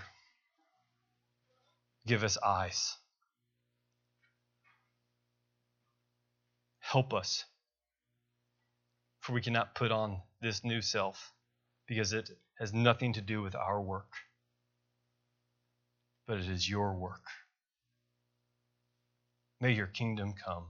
give 2.06 2.22
us 2.22 2.36
eyes. 2.44 2.98
Help 6.80 7.14
us 7.14 7.46
for 9.20 9.32
we 9.32 9.40
cannot 9.40 9.74
put 9.74 9.90
on 9.90 10.20
this 10.42 10.64
new 10.64 10.82
self 10.82 11.32
because 11.86 12.12
it 12.12 12.28
has 12.58 12.74
nothing 12.74 13.14
to 13.14 13.22
do 13.22 13.40
with 13.40 13.54
our 13.54 13.80
work, 13.80 14.12
but 16.26 16.36
it 16.36 16.50
is 16.50 16.68
your 16.68 16.92
work. 16.92 17.24
May 19.62 19.72
your 19.72 19.86
kingdom 19.86 20.34
come 20.34 20.66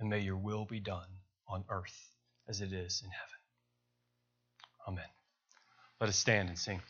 and 0.00 0.08
may 0.08 0.20
your 0.20 0.38
will 0.38 0.64
be 0.64 0.80
done 0.80 1.18
on 1.46 1.66
earth 1.68 2.14
as 2.48 2.62
it 2.62 2.72
is 2.72 3.02
in 3.04 3.10
heaven. 3.10 3.38
Amen. 4.88 5.10
Let 6.00 6.08
us 6.08 6.16
stand 6.16 6.48
and 6.48 6.58
sing. 6.58 6.80